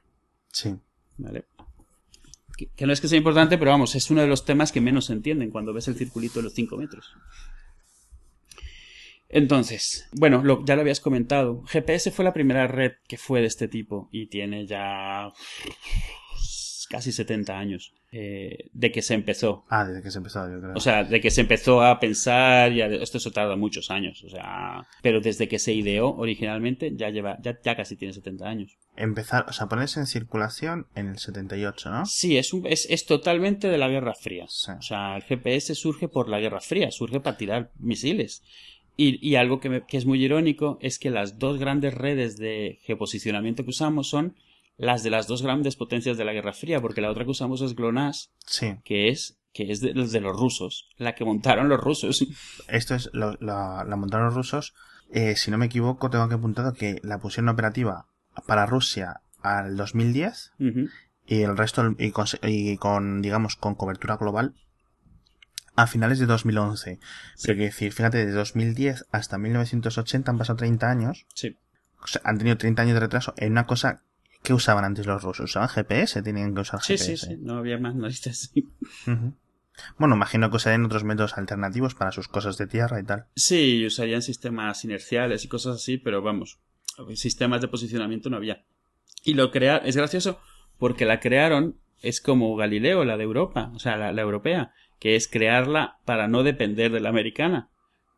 [0.51, 0.75] sí.
[1.17, 1.45] ¿vale?
[2.57, 5.05] Que, no es que sea importante pero vamos es uno de los temas que menos
[5.05, 7.15] se entienden cuando ves el circulito de los 5 metros
[9.29, 11.63] entonces, bueno, ya lo habías comentado.
[11.63, 15.33] GPS fue la primera red que fue de este tipo y tiene ya
[16.89, 19.65] casi 70 años eh, de que se empezó.
[19.69, 20.73] Ah, desde que se empezó, yo creo.
[20.75, 24.23] O sea, de que se empezó a pensar, y a- esto se tarda muchos años,
[24.23, 28.47] o sea, pero desde que se ideó originalmente ya lleva, ya, ya casi tiene 70
[28.47, 28.77] años.
[28.95, 32.05] Empezar, o sea, ponerse en circulación en el 78, ¿no?
[32.05, 34.45] Sí, es, un- es, es totalmente de la Guerra Fría.
[34.47, 34.71] Sí.
[34.77, 38.43] O sea, el GPS surge por la Guerra Fría, surge para tirar misiles.
[38.99, 42.37] Y, y algo que, me- que es muy irónico es que las dos grandes redes
[42.37, 44.35] de geoposicionamiento que usamos son
[44.77, 47.61] las de las dos grandes potencias de la Guerra Fría, porque la otra que usamos
[47.61, 48.75] es GLONASS, Sí.
[48.83, 52.25] que es, que es de, los de los rusos, la que montaron los rusos.
[52.67, 54.73] Esto es, lo- la, la montaron los rusos.
[55.11, 58.07] Eh, si no me equivoco, tengo que apuntado que la pusieron operativa
[58.45, 60.89] para Rusia al 2010 Ujú.
[61.25, 64.53] y el resto, y con, y con, digamos, con cobertura global
[65.75, 66.99] a finales de 2011.
[67.43, 71.25] Pero quiero decir, fíjate, de 2010 hasta 1980 han pasado 30 años.
[71.33, 71.57] Sí.
[72.01, 74.03] O sea, han tenido 30 años de retraso en una cosa
[74.43, 75.45] que usaban antes los rusos.
[75.51, 77.17] Usaban GPS, tenían que usar Sí, GPS.
[77.17, 78.51] sí, sí, no había más noticias.
[79.07, 79.33] Ujú.
[79.97, 83.25] Bueno, imagino que usarían otros métodos alternativos para sus cosas de tierra y tal.
[83.35, 86.59] Sí, usarían sistemas inerciales y cosas así, pero vamos,
[87.15, 88.63] sistemas de posicionamiento no había.
[89.23, 90.39] Y lo crea es gracioso
[90.79, 95.15] porque la crearon, es como Galileo, la de Europa, o sea, la, la europea, que
[95.15, 97.69] es crearla para no depender de la americana.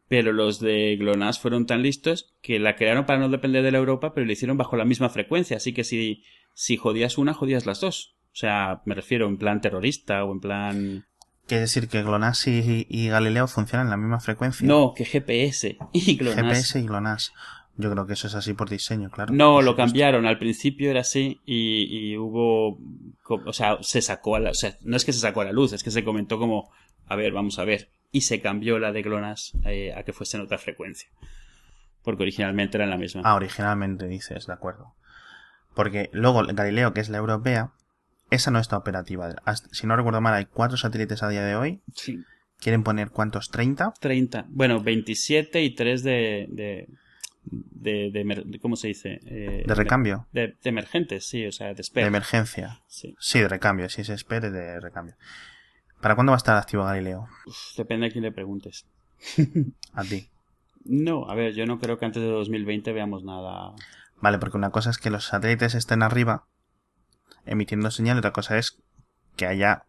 [0.10, 3.78] Pero los de GLONASS fueron tan listos que la crearon para no depender de la
[3.78, 5.58] Europa, pero la hicieron bajo la misma frecuencia.
[5.58, 6.24] Así que si,
[6.56, 8.16] si jodías una, jodías las dos.
[8.34, 11.06] O sea, me refiero en plan terrorista o en plan...
[11.46, 14.68] Quiere decir que GLONASS y, y Galileo funcionan en la misma frecuencia.
[14.68, 16.44] No, que GPS y GLONASS.
[16.44, 17.34] GPS y GLONASS.
[17.80, 19.34] Yo creo que eso es así por diseño, claro.
[19.34, 20.26] No, lo cambiaron.
[20.26, 22.78] Al principio era así y, y hubo,
[23.28, 25.54] o sea, se sacó a la, o sea, no es que se sacó a la
[25.54, 26.72] luz, es que se comentó como,
[27.06, 27.90] a ver, vamos a ver.
[28.12, 31.10] Y se cambió la de GLONASS eh, a que fuese en otra frecuencia.
[32.04, 33.22] Porque originalmente era en la misma.
[33.26, 34.96] Ah, originalmente dices, de acuerdo.
[35.76, 37.72] Porque luego Galileo, que es la europea,
[38.32, 39.30] esa no está operativa.
[39.72, 41.82] Si no recuerdo mal, hay cuatro satélites a día de hoy.
[41.94, 42.24] Sí.
[42.60, 43.52] ¿Quieren poner cuántos?
[43.52, 43.94] ¿30?
[44.00, 44.46] 30.
[44.50, 46.88] Bueno, 27 y 3 de, de,
[47.46, 49.20] de, de de- ¿cómo se dice?
[49.26, 50.28] Eh, ¿De recambio?
[50.34, 52.08] De, de emergentes, sí, o sea, de De espera.
[52.08, 52.82] emergencia.
[52.88, 53.16] Sí.
[53.20, 53.88] Sí, de recambio.
[53.90, 55.16] Si se espere, de recambio.
[56.02, 57.28] ¿Para cuándo va a estar activo Galileo?
[57.46, 58.86] Uf, depende a quién le preguntes.
[59.94, 60.30] A ti.
[60.86, 63.74] No, a ver, yo no creo que antes de 2020 veamos nada.
[64.22, 66.46] Vale, porque una cosa es que los satélites estén arriba
[67.46, 68.82] emitiendo señal, otra cosa es
[69.36, 69.84] que haya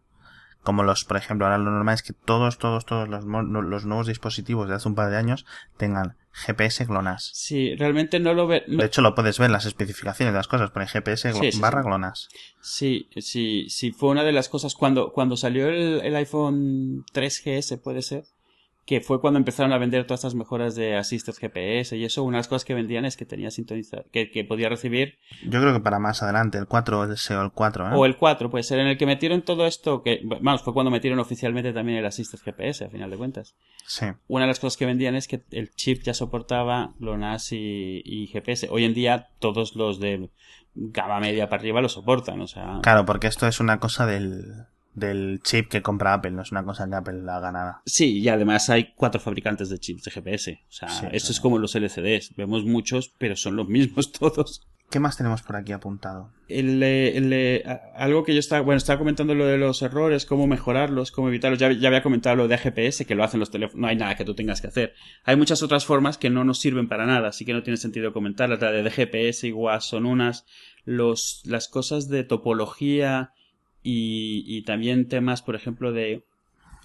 [0.63, 4.07] como los, por ejemplo, ahora lo normal es que todos, todos, todos los, los nuevos
[4.07, 5.45] dispositivos de hace un par de años
[5.77, 7.31] tengan GPS GLONASS.
[7.33, 8.63] Sí, realmente no lo ve.
[8.67, 12.29] De hecho, lo puedes ver en las especificaciones de las cosas, pone GPS barra GLONASS.
[12.61, 17.81] Sí, sí, sí, fue una de las cosas cuando, cuando salió el, el iPhone 3GS,
[17.81, 18.25] puede ser
[18.91, 22.35] que fue cuando empezaron a vender todas estas mejoras de Assisted GPS y eso, una
[22.35, 25.17] de las cosas que vendían es que tenía sintonizar, que, que podía recibir...
[25.45, 27.91] Yo creo que para más adelante, el 4 el SEO el 4, ¿eh?
[27.95, 30.91] O el 4, puede ser, en el que metieron todo esto, que, vamos, fue cuando
[30.91, 33.55] metieron oficialmente también el Assisted GPS, a final de cuentas.
[33.85, 34.07] Sí.
[34.27, 38.27] Una de las cosas que vendían es que el chip ya soportaba GLONASS y, y
[38.27, 38.67] GPS.
[38.69, 40.31] Hoy en día todos los de
[40.75, 42.79] gama media para arriba lo soportan, o sea...
[42.83, 46.63] Claro, porque esto es una cosa del del chip que compra Apple, no es una
[46.63, 47.81] cosa que Apple haga nada.
[47.85, 50.59] Sí, y además hay cuatro fabricantes de chips de GPS.
[50.67, 52.35] O sea, esto es como los LCDs.
[52.35, 54.67] Vemos muchos, pero son los mismos todos.
[54.91, 56.33] ¿Qué más tenemos por aquí apuntado?
[56.49, 57.63] El, el,
[57.95, 61.59] algo que yo estaba, bueno, estaba comentando lo de los errores, cómo mejorarlos, cómo evitarlos.
[61.59, 63.79] Ya, ya había comentado lo de GPS, que lo hacen los teléfonos.
[63.79, 64.93] No hay nada que tú tengas que hacer.
[65.23, 68.11] Hay muchas otras formas que no nos sirven para nada, así que no tiene sentido
[68.11, 68.59] comentarlas.
[68.59, 70.45] La de GPS igual son unas.
[70.83, 73.31] Los, las cosas de topología,
[73.83, 76.23] y, y también temas, por ejemplo, de,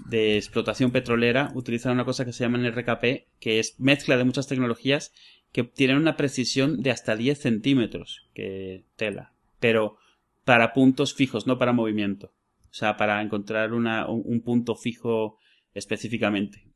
[0.05, 4.47] de explotación petrolera utilizan una cosa que se llama RKP, que es mezcla de muchas
[4.47, 5.13] tecnologías
[5.53, 9.97] que tienen una precisión de hasta 10 centímetros, que tela, pero
[10.45, 12.33] para puntos fijos, no para movimiento.
[12.71, 15.39] O sea, para encontrar una, un, punto fijo
[15.73, 16.69] específicamente.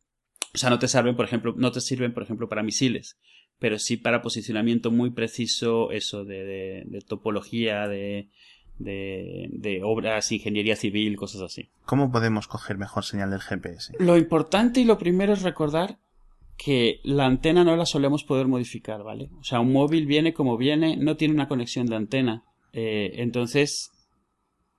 [0.54, 3.18] O sea, no te sirven, por ejemplo, no te sirven, por ejemplo, para misiles,
[3.58, 8.30] pero sí para posicionamiento muy preciso, eso de, de topología, de,
[8.80, 11.68] de, obras, ingeniería civil, cosas así.
[11.84, 13.94] ¿Cómo podemos coger mejor señal del GPS?
[13.98, 15.98] Lo importante y lo primero es recordar
[16.56, 19.30] que la antena no la solemos poder modificar, ¿vale?
[19.40, 22.44] O sea, un móvil viene como viene, no tiene una conexión de antena.
[22.72, 23.90] Eh, entonces,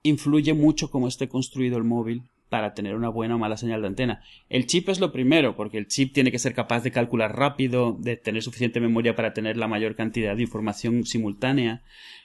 [0.02, 3.86] influye mucho cómo esté construido el móvil para tener una buena o mala señal de
[3.86, 4.20] antena.
[4.50, 7.96] El chip es lo primero, porque el chip tiene que ser capaz de calcular rápido,
[7.98, 11.82] de tener suficiente memoria para tener la mayor cantidad de información simultánea,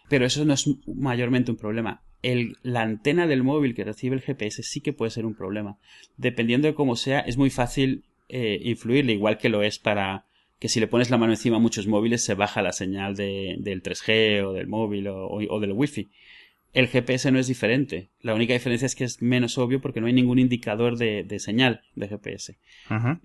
[0.10, 2.04] pero eso no es mayormente un problema.
[2.24, 5.78] El, la antena del móvil que recibe el GPS sí que puede ser un problema.
[6.18, 10.26] Dependiendo de cómo sea, es muy fácil eh, influirle, igual que lo es para
[10.60, 13.56] que si le pones la mano encima a muchos móviles se baja la señal de,
[13.60, 16.10] del 3G o del móvil o, o del Wi-Fi.
[16.73, 18.10] El GPS no es diferente.
[18.21, 21.82] La única diferencia es que es menos obvio porque no hay ningún indicador de, señal
[21.95, 22.58] de GPS.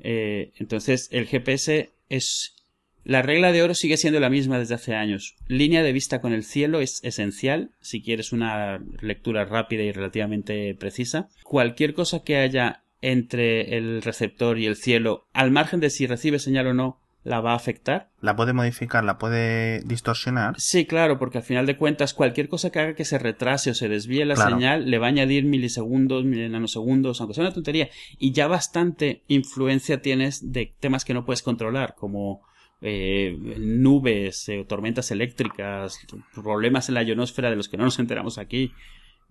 [0.00, 2.56] Eh, entonces, el GPS es...
[3.04, 5.34] La regla de oro sigue siendo la misma desde hace años.
[5.48, 10.72] Línea de vista con el cielo es esencial si quieres una lectura rápida y relativamente
[10.76, 11.28] precisa.
[11.42, 16.38] Cualquier cosa que haya entre el receptor y el cielo, al margen de si recibe
[16.38, 18.10] señal o no, la va a afectar.
[18.20, 19.04] ¿La puede modificar?
[19.04, 20.54] ¿La puede distorsionar?
[20.58, 23.74] Sí, claro, porque al final de cuentas cualquier cosa que haga que se retrase o
[23.74, 27.88] se desvíe la señal le va a añadir milisegundos, nanosegundos, aunque sea una tontería.
[28.18, 32.42] Y ya bastante influencia tienes de temas que no puedes controlar, como
[32.80, 36.00] eh, nubes, eh, tormentas eléctricas,
[36.34, 38.72] problemas en la ionosfera de los que no nos enteramos aquí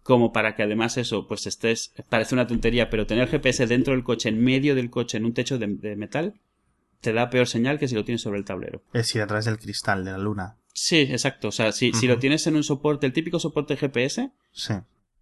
[0.03, 4.03] como para que además eso, pues estés, parece una tontería, pero tener GPS dentro del
[4.03, 6.33] coche, en medio del coche, en un techo de metal,
[7.01, 8.83] te da peor señal que si lo tienes sobre el tablero.
[8.93, 10.57] Es decir, a través del cristal de la luna.
[10.73, 11.49] Sí, exacto.
[11.49, 14.73] O sea, si, si lo tienes en un soporte, el típico soporte GPS, sí.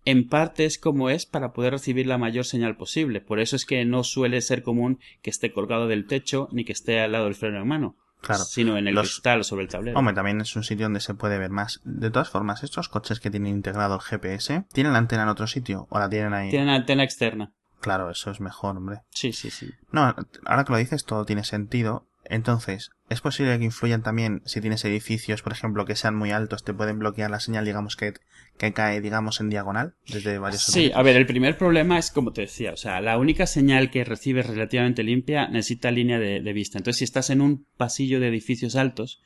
[0.06, 3.22] en parte es como es para poder recibir la mayor señal posible.
[3.22, 6.74] Por eso es que no suele ser común que esté colgado del techo ni que
[6.74, 7.98] esté al lado del freno en mano.
[8.22, 8.44] Claro.
[8.44, 9.98] Sino en el cristal o sobre el tablero.
[9.98, 11.80] Hombre, también es un sitio donde se puede ver más.
[11.86, 15.48] De todas formas, estos coches que tienen integrado el GPS, ¿tienen la antena en otro
[15.48, 16.50] sitio o la tienen ahí?
[16.50, 17.54] Tienen antena externa.
[17.80, 19.02] Claro, eso es mejor, hombre.
[19.12, 19.70] Sí, sí, sí.
[19.92, 20.16] No,
[20.46, 22.06] ahora que lo dices, todo tiene sentido.
[22.26, 26.64] Entonces, ¿es posible que influyan también si tienes edificios, por ejemplo, que sean muy altos,
[26.64, 28.14] te pueden bloquear la señal, digamos, que,
[28.58, 32.32] que cae, digamos, en diagonal desde varios Sí, a ver, el primer problema es como
[32.32, 36.54] te decía, o sea, la única señal que recibes relativamente limpia necesita línea de, de
[36.54, 36.78] vista.
[36.78, 39.22] Entonces, si estás en un pasillo de edificios altos,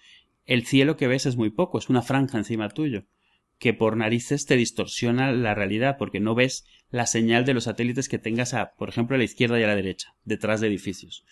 [0.45, 3.05] el cielo que ves es muy poco, es una franja encima tuyo
[3.63, 8.07] que por narices te distorsiona la realidad porque no ves la señal de los satélites
[8.07, 11.25] que tengas a, por ejemplo, a la izquierda y a la derecha, detrás de edificios.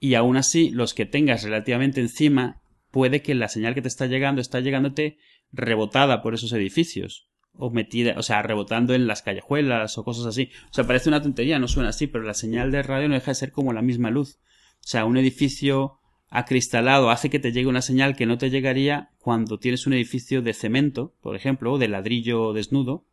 [0.00, 4.06] Y aún así, los que tengas relativamente encima, puede que la señal que te está
[4.06, 5.18] llegando está llegándote
[5.52, 7.28] rebotada por esos edificios.
[7.52, 10.48] O metida, o sea, rebotando en las callejuelas o cosas así.
[10.70, 13.32] O sea, parece una tontería, no suena así, pero la señal de radio no deja
[13.32, 14.38] de ser como la misma luz.
[14.76, 15.98] O sea, un edificio
[16.30, 20.40] acristalado hace que te llegue una señal que no te llegaría cuando tienes un edificio
[20.40, 23.04] de cemento, por ejemplo, o de ladrillo desnudo,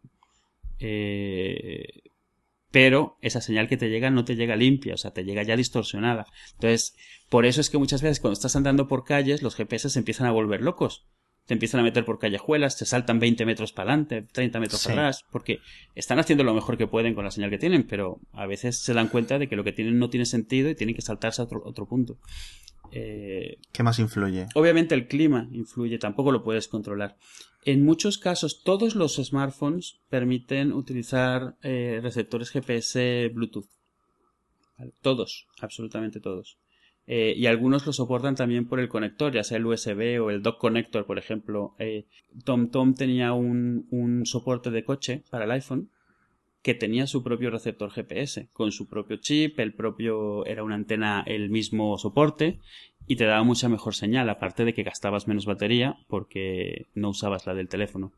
[0.79, 2.01] eh,
[2.71, 5.55] pero esa señal que te llega no te llega limpia, o sea, te llega ya
[5.55, 6.25] distorsionada.
[6.53, 6.95] Entonces,
[7.29, 10.27] por eso es que muchas veces cuando estás andando por calles, los GPS se empiezan
[10.27, 11.05] a volver locos.
[11.47, 14.89] te empiezan a meter por callejuelas, te saltan 20 metros para adelante, 30 metros Sí.
[14.89, 15.57] para atrás, porque
[15.95, 18.93] están haciendo lo mejor que pueden con la señal que tienen, pero a veces se
[18.93, 21.45] dan cuenta de que lo que tienen no tiene sentido y tienen que saltarse a
[21.45, 22.19] otro, otro punto.
[22.91, 24.45] Eh, ¿Qué más influye?
[24.53, 27.17] Obviamente el clima influye, tampoco lo puedes controlar.
[27.65, 33.67] En muchos casos, todos los smartphones permiten utilizar eh, receptores GPS Bluetooth.
[35.01, 36.57] Todos, absolutamente todos.
[37.05, 40.41] Eh, y algunos lo soportan también por el conector, ya sea el USB o el
[40.41, 41.73] dock connector, por ejemplo.
[41.79, 42.05] Eh,
[42.45, 45.89] TomTom tenía un, un soporte de coche para el iPhone
[46.61, 51.23] que tenía su propio receptor GPS, con su propio chip, el propio era una antena,
[51.25, 52.59] el mismo soporte
[53.07, 57.47] y te daba mucha mejor señal, aparte de que gastabas menos batería porque no usabas
[57.47, 58.11] la del teléfono.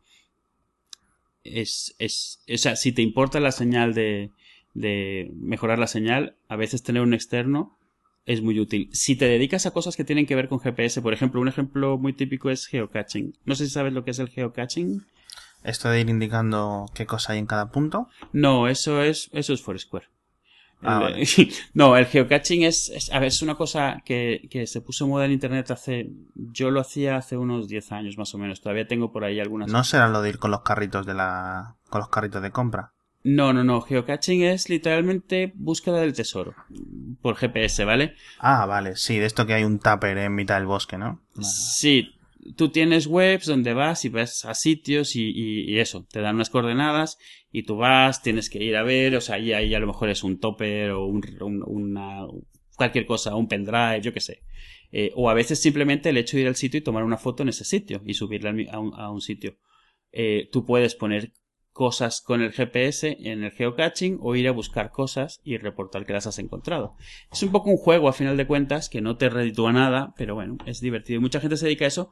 [1.43, 4.31] Es, es, o sea, si te importa la señal de,
[4.73, 7.77] de mejorar la señal, a veces tener un externo
[8.25, 8.89] es muy útil.
[8.91, 11.97] Si te dedicas a cosas que tienen que ver con GPS, por ejemplo, un ejemplo
[11.97, 13.33] muy típico es geocaching.
[13.45, 15.03] No sé si sabes lo que es el geocaching.
[15.63, 18.07] Esto de ir indicando qué cosa hay en cada punto.
[18.33, 20.07] No, eso es, eso es Foursquare.
[20.83, 21.27] Ah, El-
[21.75, 25.11] no, el geocaching es, es- a ver, es una cosa que, que se puso en
[25.11, 28.61] moda en internet hace, yo lo hacía hace unos 10 años más o menos.
[28.61, 29.71] Todavía tengo por ahí algunas.
[29.71, 32.93] No será lo de ir con los carritos de la, con los carritos de compra.
[33.23, 33.81] No, no, no.
[33.81, 36.55] Geocaching es literalmente búsqueda del tesoro.
[37.21, 38.15] Por GPS, ¿vale?
[38.39, 41.19] Ah, vale, sí, de esto que hay un tupper en mitad del bosque, ¿no?
[41.35, 41.47] Vale.
[41.47, 42.15] Sí,
[42.55, 47.17] tú tienes webs donde vas y vas a sitios y, eso, te dan unas coordenadas
[47.51, 50.23] y tú vas, tienes que ir a ver, o sea, ahí, a lo mejor es
[50.23, 52.25] un topper o un, un- una,
[52.75, 54.41] cualquier cosa, un pendrive, yo qué sé.
[54.91, 57.43] Eh, o a veces simplemente el hecho de ir al sitio y tomar una foto
[57.43, 59.57] en ese sitio y subirla a un sitio.
[60.11, 61.31] Eh, tú puedes poner
[61.71, 66.13] cosas con el GPS en el geocaching o ir a buscar cosas y reportar que
[66.13, 66.95] las has encontrado.
[67.31, 70.35] Es un poco un juego a final de cuentas que no te reditúa nada, pero
[70.35, 71.17] bueno, es divertido.
[71.19, 72.11] Y mucha gente se dedica a eso.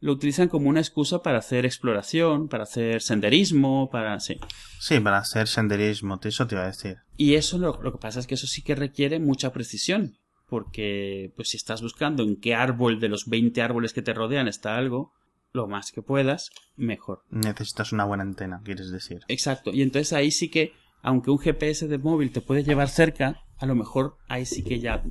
[0.00, 4.20] Lo utilizan como una excusa para hacer exploración, para hacer senderismo, para...
[4.20, 4.38] Sí.
[4.78, 6.98] Sí, para hacer senderismo, eso te iba a decir.
[7.16, 10.16] Y eso lo, lo que pasa es que eso sí que requiere mucha precisión.
[10.48, 14.48] Porque, pues si estás buscando en qué árbol de los 20 árboles que te rodean
[14.48, 15.12] está algo,
[15.52, 17.24] lo más que puedas, mejor.
[17.30, 19.20] Necesitas una buena antena, quieres decir.
[19.28, 19.72] Exacto.
[19.72, 23.66] Y entonces ahí sí que, aunque un GPS de móvil te puede llevar cerca, a
[23.66, 25.02] lo mejor ahí sí que ya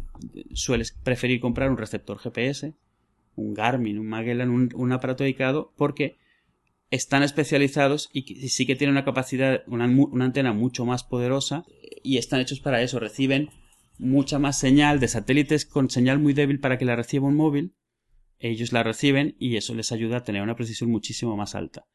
[0.54, 2.76] sueles preferir comprar un receptor GPS,
[3.38, 6.18] un Garmin, un Magellan, un, aparato dedicado, porque
[6.90, 9.86] están especializados y, sí que tienen una capacidad, una,
[10.26, 11.64] antena mucho más poderosa
[12.04, 13.00] y están hechos para eso.
[13.00, 13.50] Reciben
[14.00, 17.76] mucha más señal de satélites con señal muy débil para que la reciba un móvil.
[18.40, 21.86] Ellos la reciben y eso les ayuda a tener una precisión muchísimo más alta.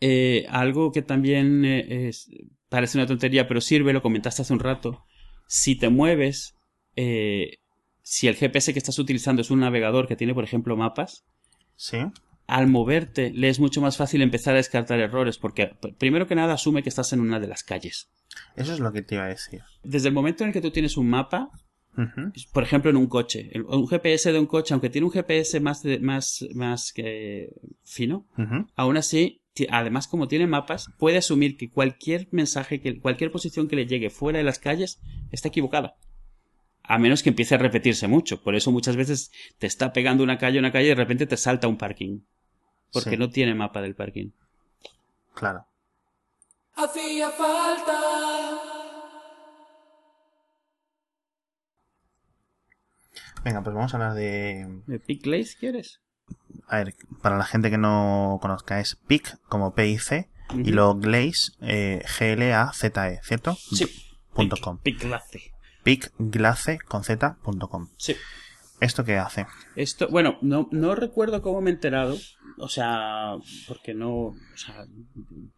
[0.00, 2.10] Eh, algo que también eh,
[2.68, 5.04] parece una tontería, pero sirve, lo comentaste hace un rato.
[5.48, 6.54] Si te mueves,
[6.96, 7.58] eh,
[8.08, 11.24] si el GPS que estás utilizando es un navegador que tiene, por ejemplo, mapas,
[11.74, 11.98] Sí.
[12.46, 16.54] al moverte le es mucho más fácil empezar a descartar errores, porque primero que nada
[16.54, 18.08] asume que estás en una de las calles.
[18.54, 19.62] Eso es lo que te iba a decir.
[19.82, 21.50] Desde el momento en el que tú tienes un mapa,
[22.52, 25.82] por ejemplo, en un coche, un GPS de un coche, aunque tiene un GPS más,
[25.82, 27.48] de- más, más que
[27.84, 28.68] fino, Ujú.
[28.76, 33.74] Aún así, además como tiene mapas, puede asumir que cualquier mensaje, que cualquier posición que
[33.76, 35.00] le llegue fuera de las calles
[35.32, 35.96] está equivocada.
[36.88, 38.42] A menos que empiece a repetirse mucho.
[38.42, 41.36] Por eso muchas veces te está pegando una calle, una calle y de repente te
[41.36, 42.20] salta un parking.
[42.92, 43.16] Porque Sí.
[43.16, 44.30] no tiene mapa del parking.
[45.34, 45.66] Claro.
[46.74, 47.92] Hacía falta.
[53.44, 54.80] Venga, pues vamos a hablar de...
[54.86, 56.00] ¿De Pickley si quieres?
[56.68, 60.70] A ver, para la gente que no conozca, es PIC como PIC y Ujú.
[60.70, 63.54] luego Glaze, eh, G-L-A-Z-E, ¿cierto?
[63.54, 63.86] Sí.
[64.34, 64.78] Punto com.
[66.88, 67.88] Con Z punto com.
[67.96, 68.14] Sí.
[68.80, 69.46] ¿Esto qué hace?
[69.74, 72.16] Esto, bueno, no, no recuerdo cómo me he enterado.
[72.58, 73.36] O sea,
[73.68, 74.12] porque no.
[74.12, 74.86] O sea,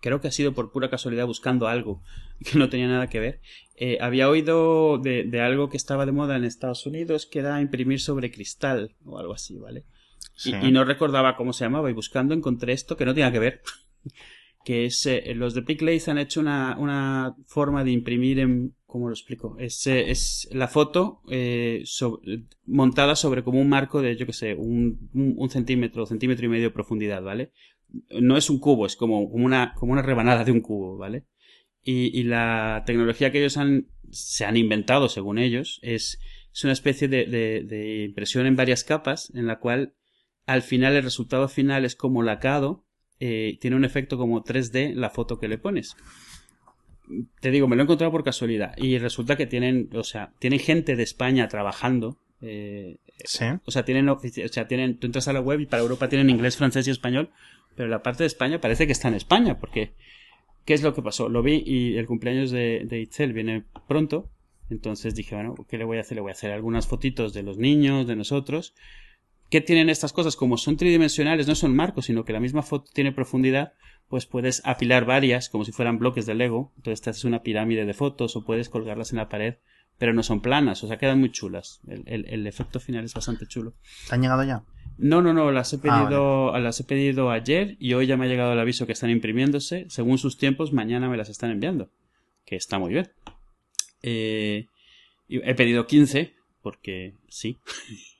[0.01, 2.03] creo que ha sido por pura casualidad buscando algo
[2.45, 3.41] que no tenía nada que ver.
[3.77, 7.61] Eh, había oído de, de algo que estaba de moda en Estados Unidos que era
[7.61, 9.81] imprimir sobre cristal o algo así, ¿vale?
[9.81, 9.99] Y-
[10.39, 10.53] Sí.
[10.63, 13.63] Y, no recordaba cómo se llamaba y buscando encontré esto que no tenía que ver.
[14.65, 19.09] que es, eh, los de Picklace han hecho una, una forma de imprimir en, ¿cómo
[19.09, 19.57] lo explico?
[19.59, 21.85] Es, eh, es la foto eh,
[22.65, 26.65] montada sobre como un marco de, yo que sé, un, un, centímetro, centímetro y medio
[26.65, 27.53] de profundidad, ¿vale?
[28.11, 31.27] No es un cubo, es como, una, como una rebanada de un cubo, ¿vale?
[31.83, 36.19] Y, y la tecnología que ellos han, se han inventado, según ellos, es,
[36.53, 39.95] es una especie de impresión en varias capas, en la cual
[40.47, 42.87] al final el resultado final es como lacado,
[43.21, 45.97] eh, tiene un efecto como 3D la foto que le pones.
[47.41, 50.59] Te digo, me lo he encontrado por casualidad y resulta que tienen, o sea, tienen
[50.61, 53.47] gente de España trabajando Eh, Sí.
[53.65, 56.31] o sea, tienen, o sea, tienen, tú entras a la web y para Europa tienen
[56.31, 57.31] inglés, francés y español,
[57.75, 59.91] pero la parte de España parece que está en España, porque
[60.65, 61.29] ¿qué es lo que pasó?
[61.29, 64.31] Lo vi y el cumpleaños de, de Itzel viene pronto,
[64.71, 66.15] entonces dije, bueno, ¿qué le voy a hacer?
[66.15, 68.73] Le voy a hacer algunas fotitos de los niños, de nosotros.
[69.51, 70.37] ¿Qué tienen estas cosas?
[70.37, 73.73] Como son tridimensionales, no son marcos, sino que la misma foto tiene profundidad,
[74.09, 77.85] pues puedes apilar varias como si fueran bloques de Lego, entonces te haces una pirámide
[77.87, 79.57] de fotos o puedes colgarlas en la pared,
[79.99, 81.81] pero no son planas, o sea, quedan muy chulas.
[81.89, 83.75] El, el- el efecto final es bastante chulo.
[84.09, 84.63] ¿Te han llegado ya?
[84.97, 88.25] No, no, no, las he Ah, pedido, las he pedido ayer y hoy ya me
[88.25, 89.87] ha llegado el aviso que están imprimiéndose.
[89.91, 91.91] Según sus tiempos, mañana me las están enviando,
[92.45, 93.11] que está muy bien.
[94.03, 94.67] Eh,
[95.29, 97.59] he pedido 15 porque sí.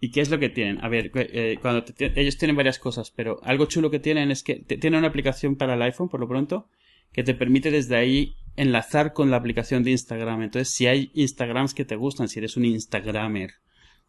[0.00, 0.82] ¿Y qué es lo que tienen?
[0.84, 4.42] A ver, eh, cuando te- ellos tienen varias cosas, pero algo chulo que tienen es
[4.42, 6.68] que te- tienen una aplicación para el iPhone, por lo pronto,
[7.12, 10.42] que te permite desde ahí enlazar con la aplicación de Instagram.
[10.42, 13.52] Entonces, si hay Instagrams que te gustan, si eres un Instagramer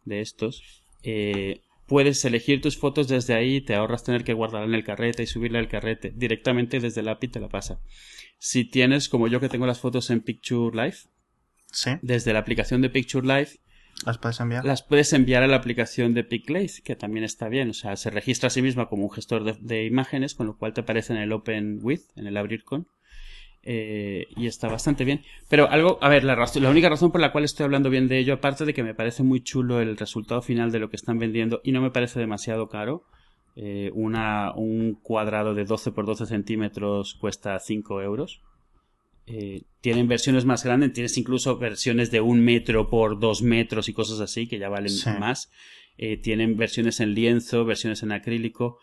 [0.04, 0.62] de estos,
[1.02, 5.22] eh, puedes elegir tus fotos desde ahí, te ahorras tener que guardarla en el carrete
[5.24, 6.12] y subirla al carrete.
[6.14, 7.80] Directamente desde el API te la pasa.
[8.38, 11.08] Si tienes, como yo que tengo las fotos en Picture Life,
[11.70, 11.90] Sí.
[12.02, 13.58] desde la aplicación de Picture Life,
[14.04, 14.64] ¿Las puedes enviar?
[14.64, 17.70] las puedes enviar a la aplicación de PicLace, que también está bien.
[17.70, 20.72] O sea, se registra a sí misma como un gestor de, imágenes, con lo cual
[20.72, 22.88] te aparece en el Open With, en el abrir con.
[23.64, 25.22] Eh, y está bastante bien.
[25.48, 28.18] Pero algo, a ver, la, la única razón por la cual estoy hablando bien de
[28.18, 31.18] ello, aparte de que me parece muy chulo el resultado final de lo que están
[31.18, 33.04] vendiendo y no me parece demasiado caro.
[33.54, 38.40] eh, una, un cuadrado de 12 por 12 centímetros cuesta 5 euros.
[39.26, 43.92] Eh, tienen versiones más grandes, tienes incluso versiones de un metro por dos metros y
[43.92, 45.10] cosas así que ya valen Sí.
[45.18, 45.50] más.
[45.98, 48.78] Eh, tienen versiones en lienzo, versiones en acrílico.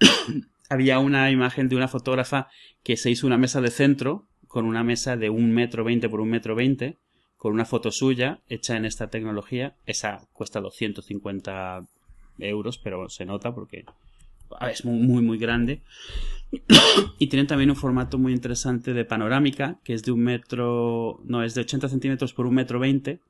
[0.70, 2.48] Había una imagen de una fotógrafa
[2.82, 6.20] que se hizo una mesa de centro con una mesa de un metro veinte por
[6.20, 6.98] un metro veinte
[7.36, 9.74] con una foto suya hecha en esta tecnología.
[9.84, 11.86] Esa cuesta 250
[12.38, 13.84] euros, pero se nota porque
[14.70, 15.82] es muy, muy, muy grande.
[17.18, 21.42] Y tienen también un formato muy interesante de panorámica, que es de un metro, no,
[21.42, 23.20] es de 80 centímetros por un metro 20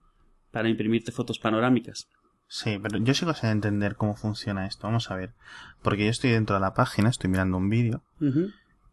[0.51, 2.09] para imprimirte fotos panorámicas.
[2.49, 4.87] Sí, pero yo sigo sin entender cómo funciona esto.
[4.87, 5.35] Vamos a ver.
[5.83, 8.03] Porque yo estoy dentro de la página, estoy mirando un vídeo.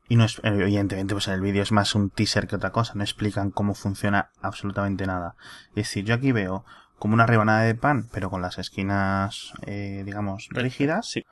[0.07, 2.93] Y no es, evidentemente, pues el vídeo es más un teaser que otra cosa.
[2.95, 5.35] No explican cómo funciona absolutamente nada.
[5.69, 6.63] Es decir, yo aquí veo
[6.97, 11.23] como una rebanada de pan, pero con las esquinas, eh, digamos, rígidas, Sí,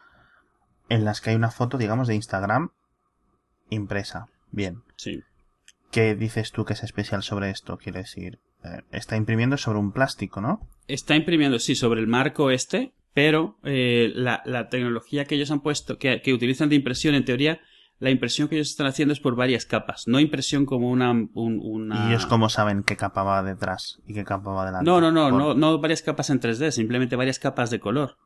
[0.89, 2.71] en las que hay una foto, digamos, de Instagram
[3.69, 4.27] impresa.
[4.51, 4.81] Bien.
[4.95, 5.21] sí.
[5.91, 7.77] ¿Qué dices tú que es especial sobre esto?
[7.77, 10.59] Quiero decir, eh, está imprimiendo sobre un plástico, ¿no?
[10.89, 15.61] Está imprimiendo, sí, sobre el marco este, pero eh, la, la tecnología que ellos han
[15.61, 17.61] puesto, que, que utilizan de impresión, en teoría,
[17.99, 21.09] la impresión que ellos están haciendo es por varias capas, no impresión como una...
[21.11, 22.05] un- una...
[22.05, 24.85] Y ellos cómo saben qué capa va detrás y qué capa va delante.
[24.91, 28.17] No, no, no, Por- no, no varias capas en 3D, simplemente varias capas de color.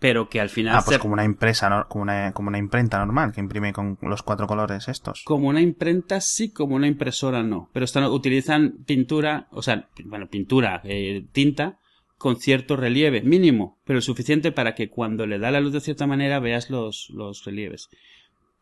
[0.00, 0.76] Pero que al final...
[0.76, 1.88] Ah, pues se- como una impresa, ¿no?
[1.88, 5.22] como una, como una imprenta normal que imprime con los cuatro colores estos.
[5.24, 7.68] Como una imprenta sí, como una impresora no.
[7.72, 11.78] Pero están, utilizan pintura, o sea, bueno, pintura, eh, tinta,
[12.16, 16.06] con cierto relieve, mínimo, pero suficiente para que cuando le da la luz de cierta
[16.06, 17.88] manera veas los, los relieves.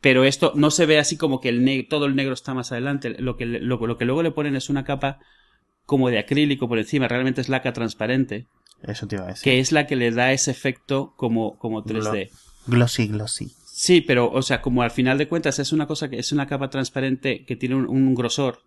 [0.00, 3.16] Pero esto no se ve así como que el todo el negro está más adelante.
[3.18, 5.18] Lo que, lo que luego le ponen es una capa
[5.84, 8.46] como de acrílico por encima, realmente es laca transparente,
[8.82, 9.42] Eso te iba a decir.
[9.44, 12.30] que es la que le da ese efecto como, como 3D.
[12.66, 13.52] Glossy, glossy.
[13.66, 16.46] Sí, pero, o sea, como al final de cuentas es una cosa que es una
[16.46, 18.60] capa transparente que tiene un, un grosor,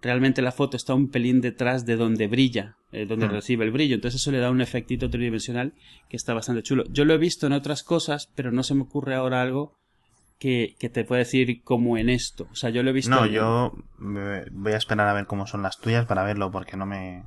[0.00, 3.32] realmente la foto está un pelín detrás de donde brilla, eh, donde Hmm.
[3.32, 3.94] recibe el brillo.
[3.94, 5.74] Entonces eso le da un efectito tridimensional
[6.08, 6.84] que está bastante chulo.
[6.90, 9.76] Yo lo he visto en otras cosas, pero no se me ocurre ahora algo
[10.40, 12.48] que, que te pueda decir como en esto.
[12.50, 13.10] O sea, yo lo he visto.
[13.10, 16.50] No, en- yo me- voy a esperar a ver cómo son las tuyas para verlo
[16.50, 17.22] porque no me...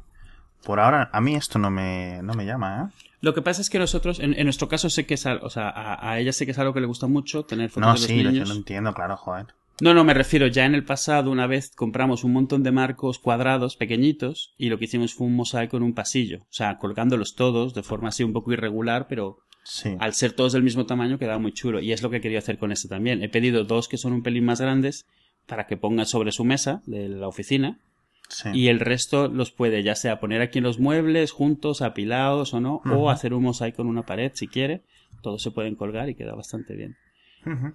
[0.66, 3.08] Por ahora, a mí esto no me, no me llama, ¿eh?
[3.22, 5.50] Lo que pasa es que nosotros, en, en nuestro caso, sé que es algo, o
[5.50, 7.94] sea, a, a ella sé que es algo que le gusta mucho tener fotos No,
[7.94, 8.48] de los sí, lo, niños.
[8.50, 9.46] yo lo entiendo, claro, joder.
[9.82, 13.20] No, no, me refiero, ya en el pasado una vez compramos un montón de marcos
[13.20, 17.36] cuadrados pequeñitos y lo que hicimos fue un mosaico en un pasillo, o sea, colgándolos
[17.36, 19.96] todos de forma así un poco irregular, pero Sí.
[20.00, 22.58] al ser todos del mismo tamaño quedaba muy chulo y es lo que quería hacer
[22.60, 23.24] con este también.
[23.24, 25.06] He pedido dos que son un pelín más grandes
[25.48, 27.80] para que pongan sobre su mesa de la oficina
[28.30, 28.50] sí.
[28.54, 32.60] y el resto los puede ya sea poner aquí en los muebles juntos, apilados o
[32.62, 34.82] no, o hacer un mosaico en una pared si quiere,
[35.22, 36.96] todos se pueden colgar y queda bastante bien.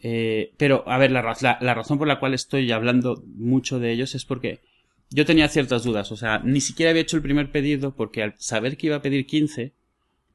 [0.02, 3.92] Eh, pero, a ver, la, la- la razón por la cual estoy hablando mucho de
[3.92, 4.60] ellos es porque
[5.10, 6.10] yo tenía ciertas dudas.
[6.10, 9.02] O sea, ni siquiera había hecho el primer pedido porque al saber que iba a
[9.02, 9.72] pedir 15,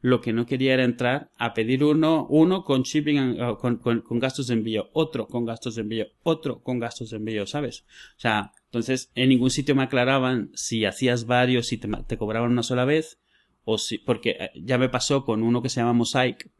[0.01, 3.77] lo que no quería era entrar a pedir uno, uno con shipping, and- uh, con,
[3.77, 7.45] con- con gastos de envío, otro con gastos de envío, otro con gastos de envío,
[7.45, 7.83] ¿sabes?
[8.17, 12.51] O sea, entonces en ningún sitio me aclaraban si hacías varios y te, te cobraban
[12.51, 13.21] una sola vez
[13.63, 16.51] o si, porque eh, ya me pasó con uno que se llama Mosaic,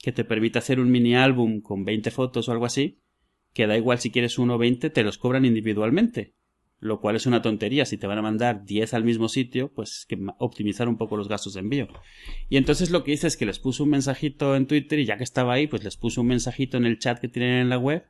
[0.00, 2.98] que te permite hacer un mini álbum con 20 fotos o algo así,
[3.54, 6.34] que da igual si quieres uno o 20, te los cobran individualmente.
[6.80, 7.86] Lo cual es una tontería.
[7.86, 11.28] Si te van a mandar 10 al mismo sitio, pues que optimizar un poco los
[11.28, 11.86] gastos de envío.
[12.48, 15.16] Y entonces lo que hice es que les puse un mensajito en Twitter y ya
[15.16, 17.78] que estaba ahí, pues les puse un mensajito en el chat que tienen en la
[17.78, 18.04] web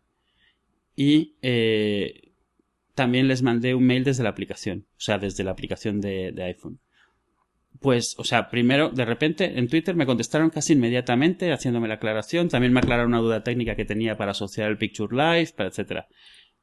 [0.96, 2.31] y eh,
[2.94, 6.42] también les mandé un mail desde la aplicación, o sea, desde la aplicación de, de
[6.44, 6.80] iPhone
[7.82, 12.48] pues, o sea, primero, de repente, en Twitter me contestaron casi inmediatamente, haciéndome la aclaración.
[12.48, 16.06] También me aclararon una duda técnica que tenía para asociar el Picture Live, etcétera.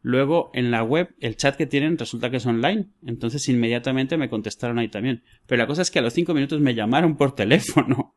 [0.02, 2.88] Luego, en la web, el chat que tienen resulta que es online.
[3.06, 5.24] Entonces, inmediatamente me contestaron ahí también.
[5.46, 8.16] Pero la cosa es que a los cinco minutos me llamaron por teléfono.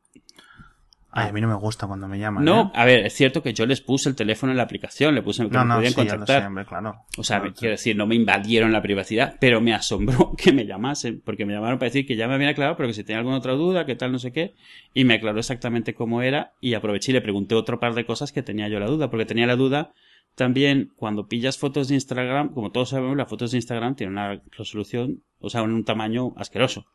[1.14, 2.42] Ay, a mí no me gusta cuando me llaman.
[2.42, 2.70] No, ¿eh?
[2.74, 5.42] a ver, es cierto que yo les puse el teléfono en la aplicación, le puse
[5.44, 6.40] que no, me no, podían sí, ya lo contactar.
[6.40, 7.04] sé, hombre, claro.
[7.18, 10.64] O sea, Claro, quiero decir, no me invadieron la privacidad, pero me asombró que me
[10.64, 13.18] llamasen, porque me llamaron para decir que ya me habían aclarado, pero que si tenía
[13.18, 14.54] alguna otra duda, que tal, no sé qué,
[14.94, 18.32] y me aclaró exactamente cómo era, y aproveché y le pregunté otro par de cosas
[18.32, 19.92] que tenía yo la duda, porque tenía la duda
[20.34, 24.40] también cuando pillas fotos de Instagram, como todos sabemos, las fotos de Instagram tienen una
[24.56, 26.86] resolución, o sea, un tamaño asqueroso.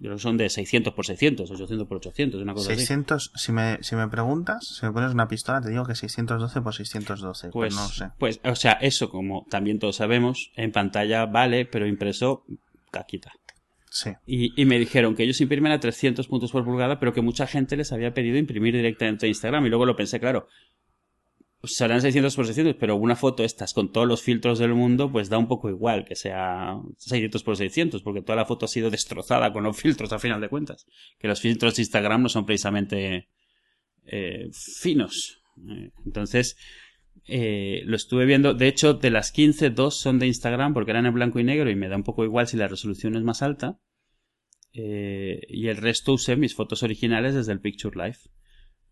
[0.00, 2.80] Yo son de 600 por 600, 800 por 800, una cosa así.
[2.80, 6.60] 600, si me, si me preguntas, si me pones una pistola, te digo que 612
[6.60, 8.10] por 612, Pues, pero no sé.
[8.18, 12.44] pues, o sea, eso, como también todos sabemos, en pantalla vale, pero impreso,
[12.92, 13.32] caquita.
[13.90, 14.10] Sí.
[14.26, 17.46] Y, y me dijeron que ellos imprimen a 300 puntos por pulgada, pero que mucha
[17.46, 19.66] gente les había pedido imprimir directamente a Instagram.
[19.66, 20.46] Y luego lo pensé, claro,
[21.64, 25.28] serán 600 por 600, pero una foto estas con todos los filtros del mundo, pues
[25.28, 28.90] da un poco igual que sea 600 por 600, porque toda la foto ha sido
[28.90, 30.86] destrozada con los filtros a final de cuentas.
[31.18, 33.28] Que los filtros de Instagram no son precisamente
[34.04, 35.42] eh, finos.
[35.68, 36.56] Eh, Entonces,
[37.26, 38.54] eh, lo estuve viendo.
[38.54, 41.70] De hecho, de las 15, dos son de Instagram porque eran en blanco y negro
[41.70, 43.78] y me da un poco igual si la resolución es más alta.
[44.72, 48.18] Eh, y el resto usé mis fotos originales desde el Picture Live.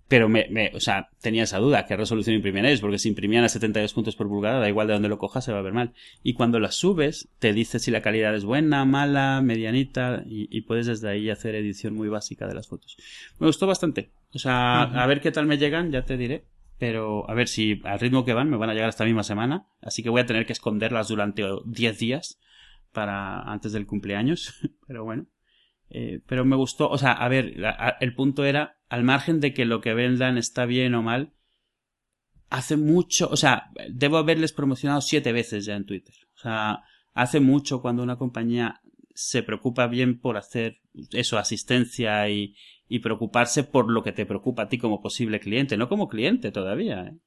[0.08, 2.80] Pero me, me, o sea, tenía esa duda, ¿qué resolución imprimiréis?
[2.80, 5.52] Porque si imprimían a 72 puntos por pulgada, da igual de dónde lo cojas, se
[5.52, 5.94] va a ver mal.
[6.22, 10.60] Y cuando las subes, te dice si la calidad es buena, mala, medianita, y, y
[10.60, 12.96] puedes desde ahí hacer edición muy básica de las fotos.
[13.40, 14.10] Me gustó bastante.
[14.32, 16.44] O sea, a ver qué tal me llegan, ya te diré.
[16.78, 19.66] Pero a ver si al ritmo que van me van a llegar esta misma semana.
[19.80, 22.38] Así que voy a tener que esconderlas durante 10 días
[22.92, 24.54] para antes del cumpleaños.
[24.86, 25.26] Pero bueno.
[25.88, 29.40] Eh, pero me gustó, o sea, a ver, la- a- el punto era, al margen
[29.40, 31.34] de que lo que vendan está bien o mal,
[32.48, 36.14] hace mucho, o sea, debo haberles promocionado siete veces ya en Twitter.
[36.36, 38.80] O sea, hace mucho cuando una compañía
[39.14, 40.80] se preocupa bien por hacer
[41.12, 42.54] eso, asistencia y,
[42.86, 46.52] y preocuparse por lo que te preocupa a ti como posible cliente, no como cliente
[46.52, 47.02] todavía.
[47.06, 47.18] ¿eh?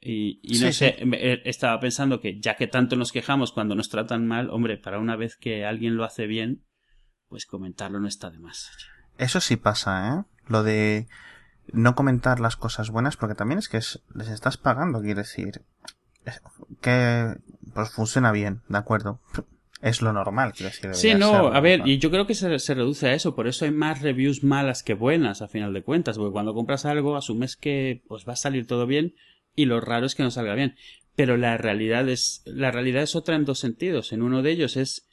[0.00, 3.74] Y, y no Sí, sé, eh, estaba pensando que ya que tanto nos quejamos cuando
[3.74, 6.64] nos tratan mal, hombre, para una vez que alguien lo hace bien,
[7.28, 8.70] pues comentarlo no está de más.
[9.16, 10.33] Eso sí pasa, ¿eh?
[10.48, 11.06] Lo de
[11.72, 15.62] no comentar las cosas buenas, porque también es que es- les estás pagando, quiere decir.
[16.80, 17.34] Que
[17.74, 19.20] pues funciona bien, ¿de acuerdo?
[19.82, 20.94] Es lo normal, quiero decir.
[20.94, 21.94] Sí, no, a ver, normal.
[21.94, 24.82] y yo creo que se, se reduce a eso, por eso hay más reviews malas
[24.82, 28.36] que buenas a final de cuentas, porque cuando compras algo asumes que pues va a
[28.36, 29.14] salir todo bien
[29.54, 30.76] y lo raro es que no salga bien.
[31.16, 34.12] Pero la realidad es, la realidad es otra en dos sentidos.
[34.12, 35.06] En uno de ellos es,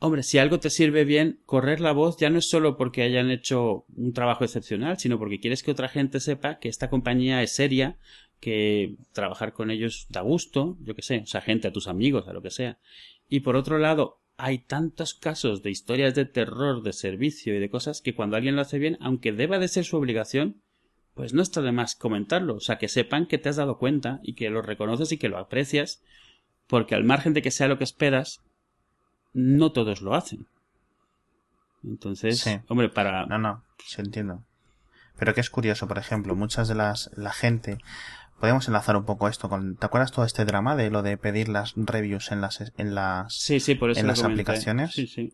[0.00, 3.30] hombre, si algo te sirve bien, correr la voz ya no es solo porque hayan
[3.30, 7.52] hecho un trabajo excepcional, sino porque quieres que otra gente sepa que esta compañía es
[7.52, 7.98] seria,
[8.40, 12.26] que trabajar con ellos da gusto, yo que sé, o sea, gente, a tus amigos,
[12.26, 12.78] a lo que sea.
[13.28, 17.68] Y por otro lado, hay tantos casos de historias de terror, de servicio y de
[17.68, 20.62] cosas que cuando alguien lo hace bien, aunque deba de ser su obligación,
[21.12, 22.54] pues no está de más comentarlo.
[22.54, 25.28] O sea, que sepan que te has dado cuenta y que lo reconoces y que
[25.28, 26.02] lo aprecias,
[26.66, 28.42] porque al margen de que sea lo que esperas,
[29.32, 30.46] no todos lo hacen.
[31.84, 32.60] Entonces, Sí.
[32.68, 33.26] hombre, para...
[33.26, 34.42] No, no, se entiendo.
[35.18, 37.78] Pero que es curioso, por ejemplo, muchas de las, la gente,
[38.38, 41.48] podemos enlazar un poco esto con, ¿te acuerdas todo este drama de lo de pedir
[41.48, 44.42] las reviews en las, en las, Sí, sí, por eso en las comenté.
[44.42, 44.92] aplicaciones?
[44.92, 45.32] Sí, sí.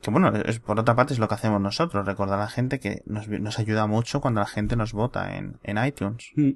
[0.00, 2.80] que bueno, es, por otra parte es lo que hacemos nosotros, recordar a la gente
[2.80, 6.30] que nos, nos ayuda mucho cuando la gente nos vota en, en iTunes.
[6.34, 6.50] Mm.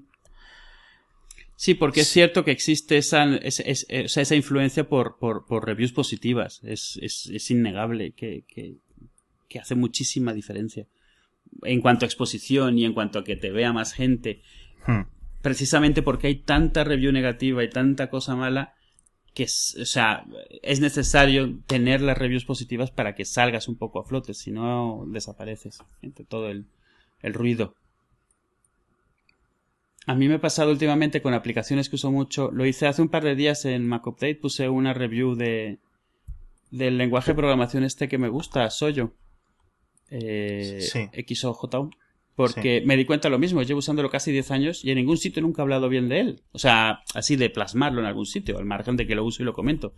[1.57, 5.93] Sí, porque es cierto que existe esa, es- sea, esa influencia por, por, por reviews
[5.93, 6.61] positivas.
[6.63, 8.77] Es, innegable que, que,
[9.49, 10.87] que hace muchísima diferencia.
[11.63, 14.43] En cuanto a exposición y en cuanto a que te vea más gente.
[14.87, 15.03] Hmm.
[15.41, 18.75] Precisamente porque hay tanta review negativa y tanta cosa mala
[19.33, 20.25] que es, o sea,
[20.63, 25.05] es necesario tener las reviews positivas para que salgas un poco a flote, si no
[25.09, 26.65] desapareces entre todo el,
[27.21, 27.75] el ruido.
[30.07, 32.51] A mí me ha pasado últimamente con aplicaciones que uso mucho.
[32.53, 34.37] Lo hice hace un par de días en Mac Update.
[34.37, 35.79] Puse una review de
[36.71, 39.13] del lenguaje de programación este que me gusta, Soyo.
[40.11, 41.09] eh, Sí.
[41.13, 41.91] XOJ,
[42.35, 45.17] porque me di cuenta de lo mismo, llevo usándolo casi 10 años y en ningún
[45.17, 46.43] sitio nunca he hablado bien de él.
[46.53, 49.47] O sea, así de plasmarlo en algún sitio, al margen de que lo uso y
[49.47, 49.95] lo comento.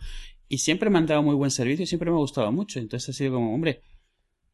[0.48, 2.78] Y siempre me han dado muy buen servicio y siempre me ha gustado mucho.
[2.78, 3.82] Entonces ha sido como, hombre,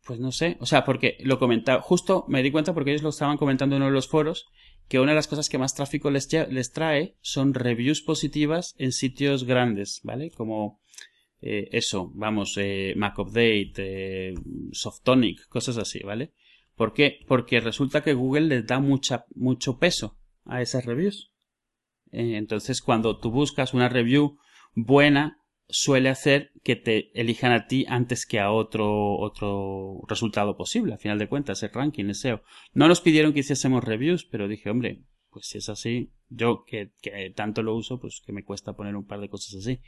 [0.05, 0.57] pues no sé.
[0.61, 3.83] O sea, porque lo comentaba, justo me di cuenta porque ellos lo estaban comentando en
[3.83, 4.47] uno de los foros,
[4.89, 8.93] que una de las cosas que más tráfico les, les trae son reviews positivas en
[8.93, 10.31] sitios grandes, ¿vale?
[10.31, 10.81] Como
[11.41, 14.35] eh, eso, vamos, eh, Mac Update, eh,
[14.73, 16.33] Softonic, cosas así, ¿vale?
[16.77, 17.21] ¿Por qué?
[17.29, 21.33] Porque resulta que Google les da mucha, mucho peso a esas reviews.
[22.11, 24.39] Eh, entonces, cuando tú buscas una review
[24.75, 25.39] buena,
[25.69, 30.95] suele hacer que te elijan a ti antes que a otro, otro resultado posible.
[30.95, 32.43] A final de cuentas, el ranking, el SEO.
[32.73, 36.93] No nos pidieron que hiciésemos reviews, pero dije, hombre, pues si es así, yo que,
[37.01, 39.81] que tanto lo uso, pues que me cuesta poner un par de cosas así.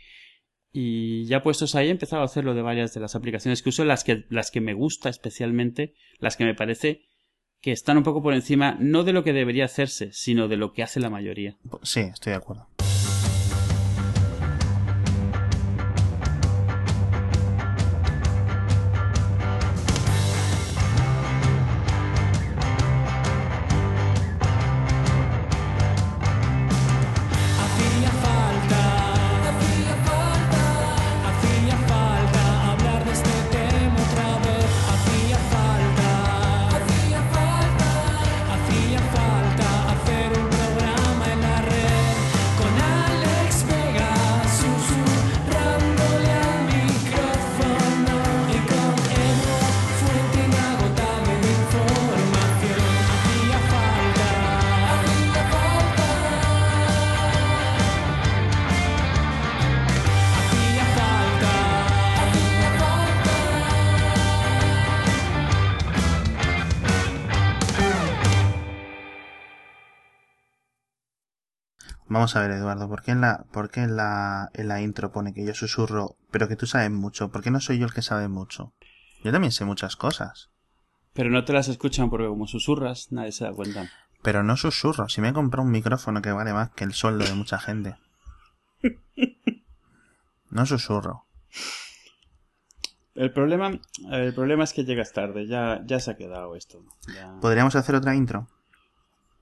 [0.72, 3.84] Y ya puestos ahí he empezado a hacerlo de varias de las aplicaciones que uso,
[3.84, 7.02] las que, las que me gusta especialmente, las que me parece
[7.60, 10.72] que están un poco por encima, no de lo que debería hacerse, sino de lo
[10.72, 11.56] que hace la mayoría.
[11.82, 12.68] Sí, estoy de acuerdo.
[72.08, 75.10] Vamos a ver, Eduardo, ¿por qué en la, por qué en la, en la intro
[75.10, 77.30] pone que yo susurro, pero que tú sabes mucho?
[77.30, 78.72] ¿Por qué no soy yo el que sabe mucho?
[79.24, 80.50] Yo también sé muchas cosas.
[81.14, 83.90] Pero no te las escuchan porque como susurras, nadie se da cuenta.
[84.22, 85.08] Pero no susurro.
[85.08, 87.96] Si me he comprado un micrófono que vale más que el sueldo de mucha gente.
[90.50, 91.24] No susurro.
[93.14, 93.70] El problema,
[94.12, 96.84] el problema es que llegas tarde, ya, ya se ha quedado esto.
[97.12, 98.46] Ya- ¿Podríamos hacer otra intro?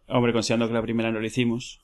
[0.06, 1.83] Hombre, considerando que la primera no lo hicimos,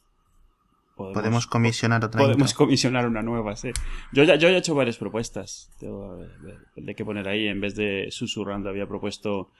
[1.12, 2.64] ¿Podemos comisionar otra podemos intro?
[2.66, 3.70] comisionar una nueva, sí.
[4.12, 7.46] Yo ya, yo ya he hecho varias propuestas Tengo, ver, de qué poner ahí.
[7.48, 9.50] En vez de susurrando, había propuesto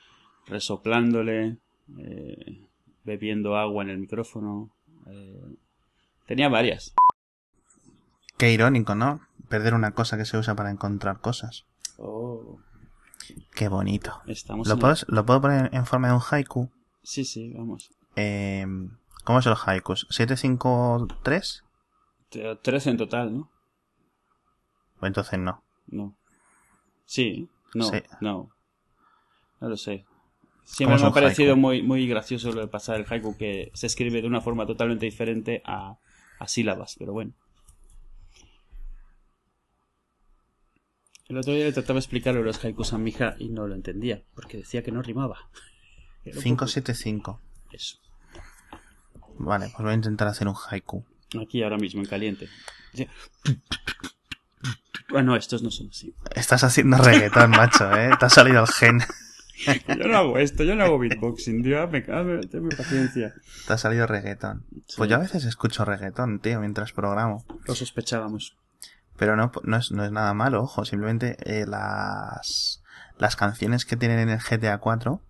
[0.46, 1.56] resoplándole,
[1.98, 2.60] eh,
[3.04, 4.70] bebiendo agua en el micrófono.
[5.06, 5.40] eh,
[6.26, 6.94] tenía varias.
[8.36, 9.20] Qué irónico, ¿no?
[9.48, 11.64] Perder una cosa que se usa para encontrar cosas.
[11.98, 12.58] Oh,
[13.54, 14.20] Qué bonito.
[14.26, 16.70] estamos ¿Lo puedo, ¿Lo puedo poner en forma de un haiku?
[17.02, 17.90] Sí, sí, vamos.
[18.16, 18.66] Eh,
[19.24, 20.06] ¿Cómo son los haikus?
[20.10, 21.62] ¿753?
[22.30, 23.50] Te- 13 en total, ¿no?
[25.00, 25.62] O entonces no.
[25.86, 26.14] No.
[27.06, 28.02] Sí, no, Sí.
[28.20, 28.50] no.
[29.60, 30.04] No lo sé.
[30.06, 31.60] ¿Cómo Siempre me ha parecido haiku?
[31.60, 35.04] muy, muy gracioso lo de pasar el haiku que se escribe de una forma totalmente
[35.06, 35.98] diferente a,
[36.38, 37.32] a sílabas, pero bueno.
[41.28, 43.74] El otro día le trataba de explicarle los haikus a mi hija y no lo
[43.74, 45.48] entendía, porque decía que no rimaba.
[46.24, 47.40] Era un poco 575.
[47.72, 47.98] Eso.
[49.42, 51.02] Vale, pues voy a intentar hacer un haiku.
[51.40, 52.48] Aquí ahora mismo, en caliente.
[55.08, 56.14] Bueno, estos no son así.
[56.34, 58.10] Estás haciendo reggaetón, macho, ¿eh?
[58.18, 59.00] Te ha salido el gen.
[59.88, 61.86] Yo no hago esto, yo no hago beatboxing, tío.
[61.88, 63.34] Me, tenme paciencia.
[63.66, 64.64] Te ha salido reggaetón.
[64.86, 64.94] Sí.
[64.96, 67.44] Pues yo a veces escucho reggaetón, tío, mientras programo.
[67.66, 68.56] Lo sospechábamos.
[69.18, 70.86] Pero no, no, es, no es nada malo, ojo.
[70.86, 72.82] Simplemente eh, las,
[73.18, 75.20] las canciones que tienen en el GTA 4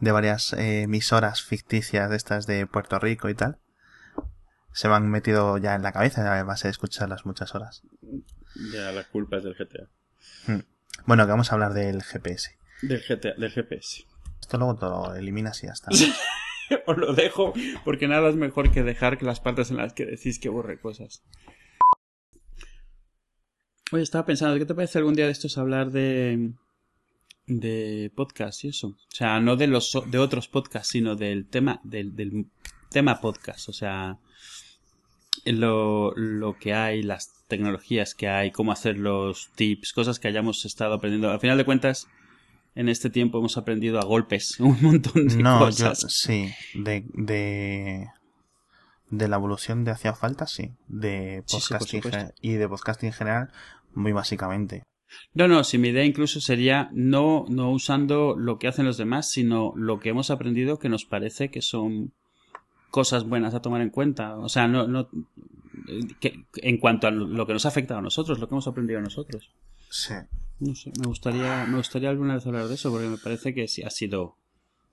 [0.00, 3.58] de varias eh, emisoras ficticias de estas de Puerto Rico y tal
[4.72, 7.82] se me han metido ya en la cabeza a base de escucharlas muchas horas.
[8.72, 9.88] Ya, la culpa es del GTA.
[11.06, 12.56] Bueno, que vamos a hablar del GPS.
[12.82, 14.04] Del GTA, del GPS.
[14.40, 15.90] Esto luego todo lo eliminas y ya está.
[16.86, 17.52] Os lo dejo
[17.84, 21.24] porque nada es mejor que dejar las partes en las que decís que borre cosas.
[23.92, 26.52] Oye, estaba pensando, ¿qué te parece algún día de estos hablar de
[27.50, 28.88] de podcast y eso?
[28.88, 32.46] O sea, no de los de otros podcasts, sino del tema del, del
[32.90, 34.18] tema podcast, o sea,
[35.44, 40.64] lo, lo que hay, las tecnologías que hay, cómo hacer los tips, cosas que hayamos
[40.64, 41.30] estado aprendiendo.
[41.30, 42.06] Al final de cuentas,
[42.74, 46.06] en este tiempo hemos aprendido a golpes un montón de No, yo cosas.
[46.08, 48.08] sí, de, de
[49.10, 53.08] de la evolución de hacía falta, sí, de Sí, sí, por podcasting y de podcasting
[53.08, 53.52] en general,
[53.92, 54.84] muy básicamente.
[55.34, 59.30] No, no, si mi idea incluso sería no, no usando lo que hacen los demás,
[59.30, 62.12] sino lo que hemos aprendido que nos parece que son
[62.90, 64.36] cosas buenas a tomar en cuenta.
[64.38, 65.08] O sea, no, no,
[66.20, 69.00] que, en cuanto a lo que nos ha afectado a nosotros, lo que hemos aprendido
[69.00, 69.50] nosotros.
[69.88, 70.14] Sí.
[70.58, 73.66] No sé, me gustaría, me gustaría alguna vez hablar de eso, porque me parece que
[73.66, 74.36] sí ha sido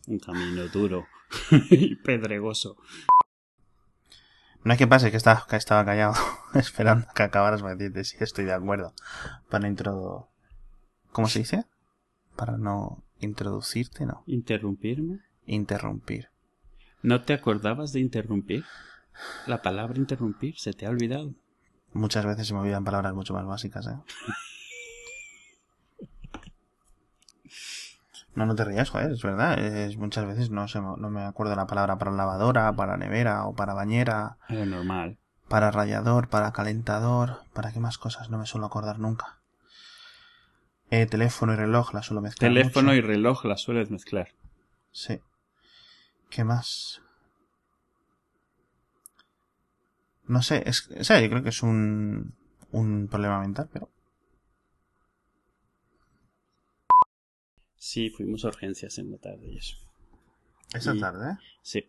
[0.07, 1.07] un camino duro
[1.69, 2.77] y pedregoso.
[4.63, 6.13] No es que pase que estaba, que estaba callado
[6.53, 8.93] esperando que acabaras para decirte sí, estoy de acuerdo.
[9.49, 10.29] Para intro...
[11.11, 11.65] ¿Cómo se dice?
[12.35, 14.23] Para no introducirte, no.
[14.27, 15.21] ¿Interrumpirme?
[15.45, 16.29] Interrumpir.
[17.01, 18.65] ¿No te acordabas de interrumpir?
[19.47, 21.33] La palabra interrumpir se te ha olvidado.
[21.93, 23.97] Muchas veces se me olvidan palabras mucho más básicas, ¿eh?
[28.35, 29.57] No, no te rías, joder, es verdad.
[29.57, 33.45] Es, muchas veces no, se, me- no me acuerdo la palabra para lavadora, para nevera
[33.45, 35.17] o para bañera, Era normal.
[35.49, 39.39] Para rallador, para calentador, para qué más cosas no me suelo acordar nunca.
[40.89, 42.49] Eh, teléfono y reloj la suelo mezclar.
[42.51, 42.95] Teléfono mucho.
[42.97, 44.29] y reloj las sueles mezclar.
[44.91, 45.19] Sí.
[46.29, 47.01] ¿Qué más?
[50.25, 52.35] No sé, es, o sea, yo creo que es un,
[52.71, 53.89] un problema mental, pero
[57.77, 59.77] Sí, fuimos a urgencias en la tarde y eso.
[60.73, 61.37] esa Y- tarde.
[61.61, 61.85] Sí.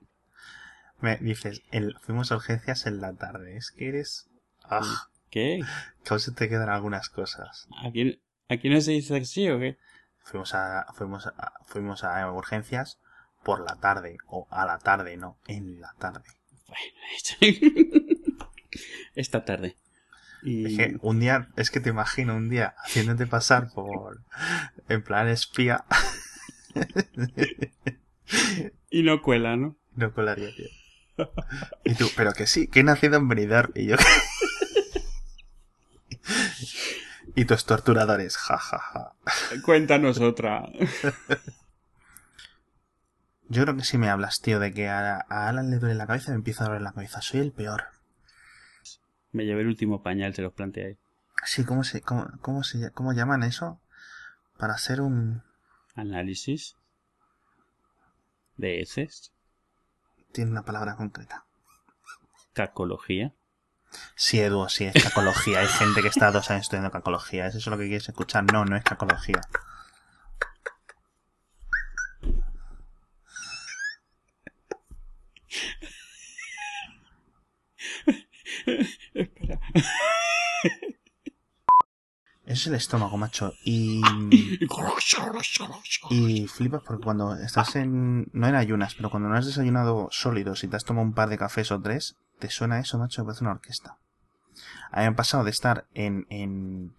[1.01, 3.57] Me dices, el, fuimos a urgencias en la tarde.
[3.57, 4.29] Es que eres...
[4.65, 5.61] Ah, ¿Qué?
[6.05, 7.69] que aún se te quedan algunas cosas.
[7.85, 9.79] ¿Aquí, aquí no se dice así o qué?
[10.23, 12.99] Fuimos a, fuimos a, fuimos a urgencias
[13.45, 14.19] por la tarde.
[14.27, 15.39] O a la tarde, no.
[15.47, 16.25] En la tarde.
[19.15, 19.77] Esta tarde.
[20.43, 20.67] Y...
[20.67, 24.23] Es que un día, es que te imagino un día haciéndote pasar por...
[24.89, 25.85] En plan espía.
[28.91, 29.77] y no cuela, ¿no?
[29.95, 30.69] No colaría, tío.
[31.85, 33.73] Y tú, pero que sí, que he nacido en Benidorm.
[33.75, 33.97] Y yo...
[37.35, 39.15] y tus torturadores, ja, ja, ja.
[39.65, 40.69] Cuéntanos otra.
[43.49, 46.07] Yo creo que si me hablas, tío, de que a, a Alan le duele la
[46.07, 47.23] cabeza, me empieza a doler la cabeza.
[47.23, 47.85] Soy el peor.
[49.33, 50.99] Me llevé el último pañal, se los planteé.
[51.45, 53.81] Sí, ¿cómo se, cómo, cómo se, cómo llaman eso?
[54.59, 55.43] Para hacer un...
[55.95, 56.77] Análisis.
[58.57, 59.33] De heces.
[60.33, 61.45] Tiene una palabra concreta.
[62.53, 63.35] Cacología.
[64.15, 65.61] Sí, Edu, sí, es cacología.
[65.61, 67.47] Hay gente que está dos años estudiando cacología.
[67.47, 68.45] ¿Es eso lo que quieres escuchar?
[68.53, 69.41] No, no es cacología.
[79.15, 79.61] Espera.
[82.49, 83.53] Es el estómago, macho.
[83.63, 84.01] Y...
[86.11, 88.29] Y flipas porque cuando estás en...
[88.33, 91.29] No en ayunas, pero cuando no has desayunado sólidos y te has tomado un par
[91.29, 93.99] de cafés o tres, te suena eso, macho, me parece una orquesta.
[94.91, 96.95] A mí me ha pasado de estar en, en,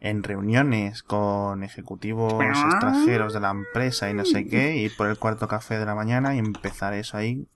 [0.00, 5.08] en reuniones con ejecutivos extranjeros de la empresa y no sé qué, y ir por
[5.08, 7.46] el cuarto café de la mañana y empezar eso ahí.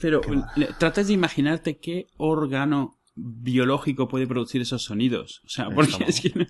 [0.00, 0.22] Pero
[0.78, 5.42] tratas de imaginarte qué órgano biológico puede producir esos sonidos.
[5.44, 6.46] O sea, porque es que...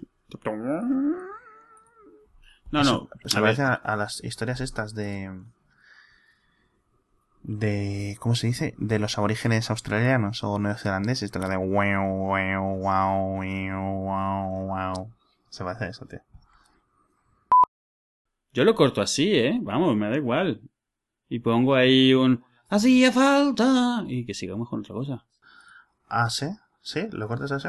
[2.71, 3.09] No, no.
[3.25, 5.31] Se parece a, a las historias estas de...
[7.43, 8.17] De...
[8.21, 8.75] ¿Cómo se dice?
[8.79, 11.33] De los aborígenes australianos o neozelandeses.
[11.33, 11.39] De...
[11.39, 15.13] Wow, wow, wow, wow, wow, wow.
[15.51, 16.21] Se parece a eso, tío.
[18.55, 19.59] Yo lo corto así, ¿eh?
[19.63, 20.61] Vamos, me da igual.
[21.29, 22.45] Y pongo ahí un...
[22.69, 24.05] Hacía falta.
[24.07, 25.27] Y que sigamos con otra cosa.
[26.13, 26.47] Ah, ¿sí?
[27.11, 27.69] ¿Lo cortas así?